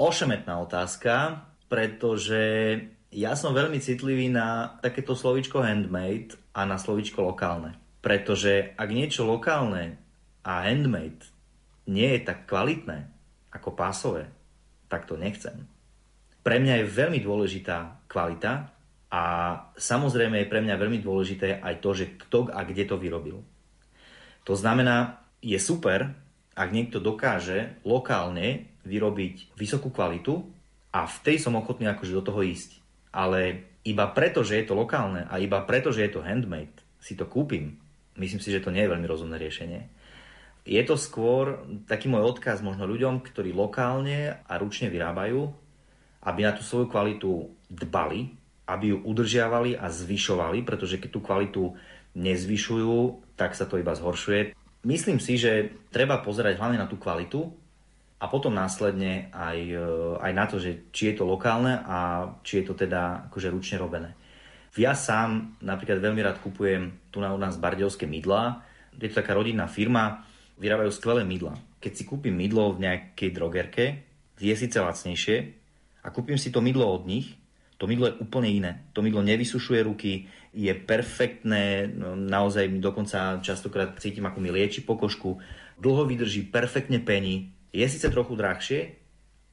Ošemetná 0.00 0.56
otázka, 0.56 1.44
pretože 1.68 2.40
ja 3.12 3.36
som 3.36 3.52
veľmi 3.52 3.76
citlivý 3.76 4.32
na 4.32 4.80
takéto 4.80 5.12
slovičko 5.12 5.60
handmade 5.60 6.32
a 6.56 6.64
na 6.64 6.80
slovičko 6.80 7.28
lokálne. 7.28 7.76
Pretože 8.00 8.72
ak 8.72 8.88
niečo 8.88 9.28
lokálne 9.28 10.07
a 10.44 10.66
handmade 10.66 11.26
nie 11.88 12.16
je 12.16 12.20
tak 12.22 12.44
kvalitné 12.44 13.08
ako 13.48 13.72
pásové, 13.72 14.28
tak 14.92 15.08
to 15.08 15.16
nechcem. 15.16 15.64
Pre 16.44 16.56
mňa 16.60 16.84
je 16.84 16.94
veľmi 16.94 17.20
dôležitá 17.20 18.08
kvalita 18.08 18.72
a 19.08 19.22
samozrejme 19.76 20.44
je 20.44 20.50
pre 20.52 20.60
mňa 20.60 20.76
veľmi 20.76 21.00
dôležité 21.00 21.64
aj 21.64 21.80
to, 21.80 21.90
že 21.96 22.06
kto 22.28 22.52
a 22.52 22.60
kde 22.64 22.84
to 22.84 23.00
vyrobil. 23.00 23.40
To 24.44 24.54
znamená, 24.56 25.24
je 25.44 25.56
super, 25.60 26.12
ak 26.56 26.68
niekto 26.72 26.98
dokáže 26.98 27.80
lokálne 27.84 28.68
vyrobiť 28.84 29.54
vysokú 29.56 29.92
kvalitu 29.92 30.44
a 30.92 31.04
v 31.04 31.16
tej 31.24 31.36
som 31.38 31.56
ochotný 31.56 31.88
akože 31.92 32.16
do 32.16 32.24
toho 32.24 32.40
ísť. 32.42 32.80
Ale 33.12 33.68
iba 33.84 34.08
preto, 34.12 34.44
že 34.44 34.60
je 34.60 34.64
to 34.68 34.74
lokálne 34.76 35.24
a 35.28 35.40
iba 35.40 35.60
preto, 35.64 35.92
že 35.92 36.08
je 36.08 36.12
to 36.16 36.24
handmade, 36.24 36.74
si 37.00 37.16
to 37.16 37.28
kúpim. 37.28 37.76
Myslím 38.18 38.42
si, 38.42 38.50
že 38.50 38.64
to 38.64 38.74
nie 38.74 38.84
je 38.84 38.92
veľmi 38.92 39.06
rozumné 39.06 39.36
riešenie. 39.38 39.80
Je 40.68 40.84
to 40.84 41.00
skôr 41.00 41.64
taký 41.88 42.12
môj 42.12 42.36
odkaz 42.36 42.60
možno 42.60 42.84
ľuďom, 42.84 43.24
ktorí 43.24 43.56
lokálne 43.56 44.44
a 44.44 44.52
ručne 44.60 44.92
vyrábajú, 44.92 45.48
aby 46.28 46.40
na 46.44 46.52
tú 46.52 46.60
svoju 46.60 46.92
kvalitu 46.92 47.48
dbali, 47.72 48.36
aby 48.68 48.92
ju 48.92 49.00
udržiavali 49.00 49.80
a 49.80 49.88
zvyšovali, 49.88 50.60
pretože 50.68 51.00
keď 51.00 51.08
tú 51.08 51.20
kvalitu 51.24 51.62
nezvyšujú, 52.12 53.24
tak 53.32 53.56
sa 53.56 53.64
to 53.64 53.80
iba 53.80 53.96
zhoršuje. 53.96 54.52
Myslím 54.84 55.16
si, 55.24 55.40
že 55.40 55.72
treba 55.88 56.20
pozerať 56.20 56.60
hlavne 56.60 56.76
na 56.76 56.84
tú 56.84 57.00
kvalitu 57.00 57.48
a 58.20 58.28
potom 58.28 58.52
následne 58.52 59.32
aj, 59.32 59.58
e, 59.72 59.84
aj 60.20 60.32
na 60.36 60.44
to, 60.44 60.60
že 60.60 60.92
či 60.92 61.10
je 61.10 61.14
to 61.16 61.24
lokálne 61.24 61.80
a 61.80 62.28
či 62.44 62.60
je 62.60 62.64
to 62.68 62.74
teda 62.76 63.32
akože 63.32 63.48
ručne 63.48 63.80
robené. 63.80 64.12
Ja 64.78 64.94
sám 64.94 65.58
napríklad 65.58 65.98
veľmi 65.98 66.22
rád 66.22 66.38
kupujem 66.38 67.10
tu 67.10 67.18
na 67.18 67.34
u 67.34 67.38
nás 67.40 67.58
bardejovské 67.58 68.06
mydlá. 68.06 68.62
Je 68.94 69.10
to 69.10 69.18
taká 69.18 69.34
rodinná 69.34 69.66
firma, 69.66 70.27
vyrábajú 70.58 70.90
skvelé 70.90 71.22
mydla. 71.22 71.56
Keď 71.78 71.92
si 71.94 72.02
kúpim 72.04 72.34
mydlo 72.34 72.74
v 72.74 72.82
nejakej 72.84 73.30
drogerke, 73.30 73.84
je 74.38 74.54
síce 74.54 74.78
lacnejšie 74.78 75.36
a 76.02 76.10
kúpim 76.10 76.38
si 76.38 76.50
to 76.50 76.58
mydlo 76.62 76.86
od 76.86 77.06
nich, 77.06 77.38
To 77.78 77.86
mydlo 77.86 78.10
je 78.10 78.18
úplne 78.18 78.50
iné. 78.50 78.70
To 78.90 79.06
mydlo 79.06 79.22
nevysušuje 79.22 79.86
ruky, 79.86 80.26
je 80.50 80.74
perfektné, 80.74 81.86
no, 81.86 82.18
naozaj 82.18 82.82
dokonca 82.82 83.38
častokrát 83.38 83.94
cítim, 84.02 84.26
ako 84.26 84.42
mi 84.42 84.50
lieči 84.50 84.82
pokožku, 84.82 85.38
dlho 85.78 86.02
vydrží, 86.10 86.50
perfektne 86.50 86.98
pení, 86.98 87.54
je 87.70 87.86
síce 87.86 88.10
trochu 88.10 88.34
drahšie, 88.34 88.98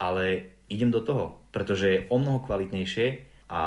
ale 0.02 0.58
idem 0.66 0.90
do 0.90 1.06
toho, 1.06 1.38
pretože 1.54 1.86
je 1.86 2.04
o 2.10 2.18
mnoho 2.18 2.42
kvalitnejšie 2.42 3.08
a 3.54 3.62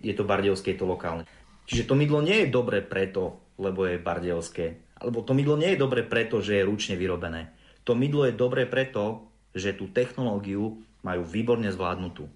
je 0.00 0.16
to 0.16 0.24
bardejovské, 0.24 0.72
je 0.72 0.80
to 0.80 0.88
lokálne. 0.88 1.28
Čiže 1.68 1.84
to 1.84 1.98
mydlo 2.00 2.24
nie 2.24 2.48
je 2.48 2.54
dobré 2.54 2.80
preto, 2.80 3.44
lebo 3.60 3.84
je 3.84 4.00
bardejovské, 4.00 4.85
alebo 4.96 5.20
to 5.22 5.32
mydlo 5.36 5.60
nie 5.60 5.76
je 5.76 5.82
dobré 5.82 6.02
preto, 6.02 6.40
že 6.40 6.60
je 6.60 6.68
ručne 6.68 6.96
vyrobené. 6.96 7.52
To 7.84 7.94
mydlo 7.94 8.26
je 8.26 8.34
dobré 8.34 8.64
preto, 8.66 9.28
že 9.52 9.76
tú 9.76 9.92
technológiu 9.92 10.80
majú 11.04 11.22
výborne 11.22 11.68
zvládnutú 11.70 12.26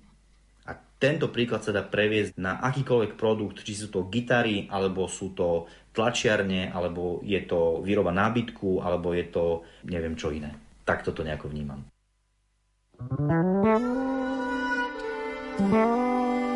tento 1.01 1.33
príklad 1.33 1.65
sa 1.65 1.73
dá 1.73 1.81
previesť 1.81 2.37
na 2.37 2.61
akýkoľvek 2.61 3.17
produkt, 3.17 3.65
či 3.65 3.73
sú 3.73 3.89
to 3.89 4.13
gitary, 4.13 4.69
alebo 4.69 5.09
sú 5.09 5.33
to 5.33 5.65
tlačiarne, 5.97 6.69
alebo 6.69 7.25
je 7.25 7.41
to 7.49 7.81
výroba 7.81 8.13
nábytku, 8.13 8.85
alebo 8.85 9.17
je 9.17 9.25
to 9.33 9.65
neviem 9.89 10.13
čo 10.13 10.29
iné. 10.29 10.53
Takto 10.85 11.17
to 11.17 11.25
nejako 11.25 11.49
vnímam. 11.49 11.81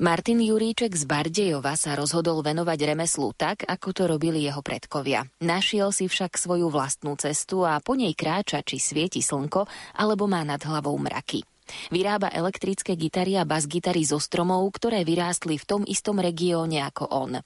Martin 0.00 0.40
Juríček 0.40 0.96
z 0.96 1.04
Bardejova 1.04 1.76
sa 1.76 1.92
rozhodol 1.92 2.40
venovať 2.40 2.88
remeslu 2.88 3.36
tak, 3.36 3.68
ako 3.68 3.92
to 3.92 4.08
robili 4.08 4.48
jeho 4.48 4.64
predkovia. 4.64 5.28
Našiel 5.44 5.92
si 5.92 6.08
však 6.08 6.40
svoju 6.40 6.72
vlastnú 6.72 7.20
cestu 7.20 7.68
a 7.68 7.76
po 7.84 7.92
nej 8.00 8.16
kráča, 8.16 8.64
či 8.64 8.80
svieti 8.80 9.20
slnko, 9.20 9.68
alebo 10.00 10.24
má 10.24 10.40
nad 10.40 10.56
hlavou 10.64 10.96
mraky. 10.96 11.44
Vyrába 11.92 12.32
elektrické 12.32 12.96
gitary 12.96 13.36
a 13.36 13.44
bas-gitary 13.44 14.00
zo 14.08 14.16
stromov, 14.16 14.64
ktoré 14.72 15.04
vyrástli 15.04 15.60
v 15.60 15.68
tom 15.68 15.82
istom 15.84 16.16
regióne 16.16 16.80
ako 16.80 17.04
on. 17.12 17.36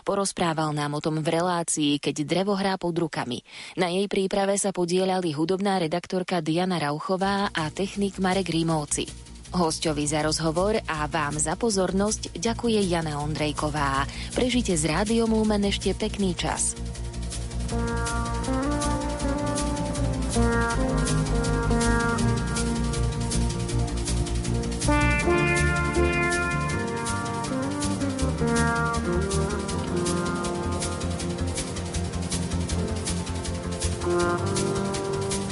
Porozprával 0.00 0.72
nám 0.72 0.96
o 0.96 1.04
tom 1.04 1.20
v 1.20 1.28
relácii, 1.28 2.00
keď 2.00 2.24
drevo 2.24 2.56
hrá 2.56 2.80
pod 2.80 2.96
rukami. 2.96 3.44
Na 3.76 3.92
jej 3.92 4.08
príprave 4.08 4.56
sa 4.56 4.72
podielali 4.72 5.36
hudobná 5.36 5.76
redaktorka 5.76 6.40
Diana 6.40 6.80
Rauchová 6.80 7.52
a 7.52 7.68
technik 7.68 8.16
Marek 8.16 8.48
Rímovci. 8.48 9.36
Hostovi 9.52 10.04
za 10.04 10.20
rozhovor 10.22 10.76
a 10.84 11.06
vám 11.08 11.36
za 11.40 11.56
pozornosť 11.56 12.36
ďakuje 12.36 12.80
Jana 12.88 13.20
Ondrejková. 13.20 14.04
Prežite 14.36 14.76
z 14.76 14.88
Rádiom 14.88 15.32
Lumen 15.32 15.64
ešte 15.64 15.92
pekný 15.96 16.36
čas. 16.36 16.76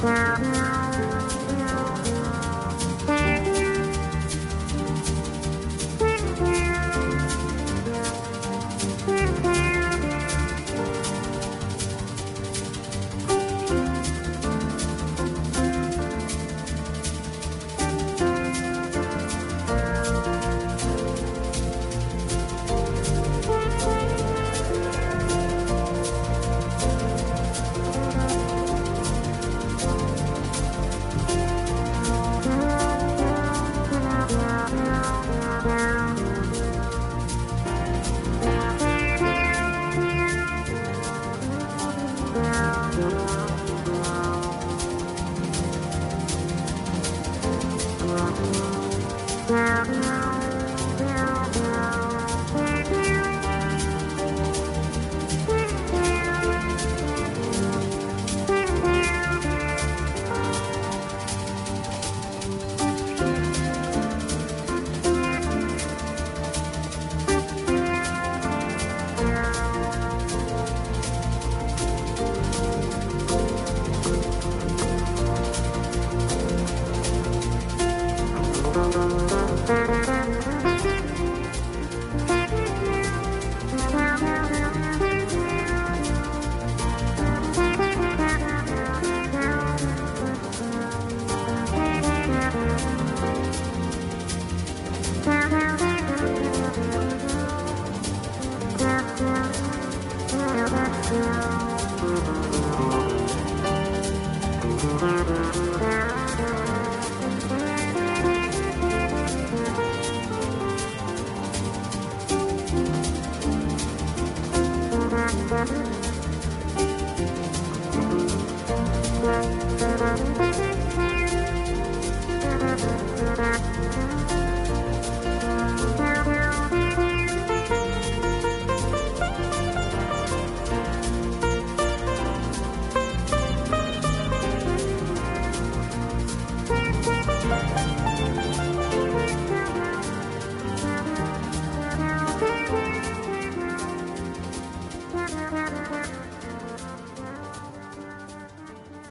Yeah. 0.07 0.86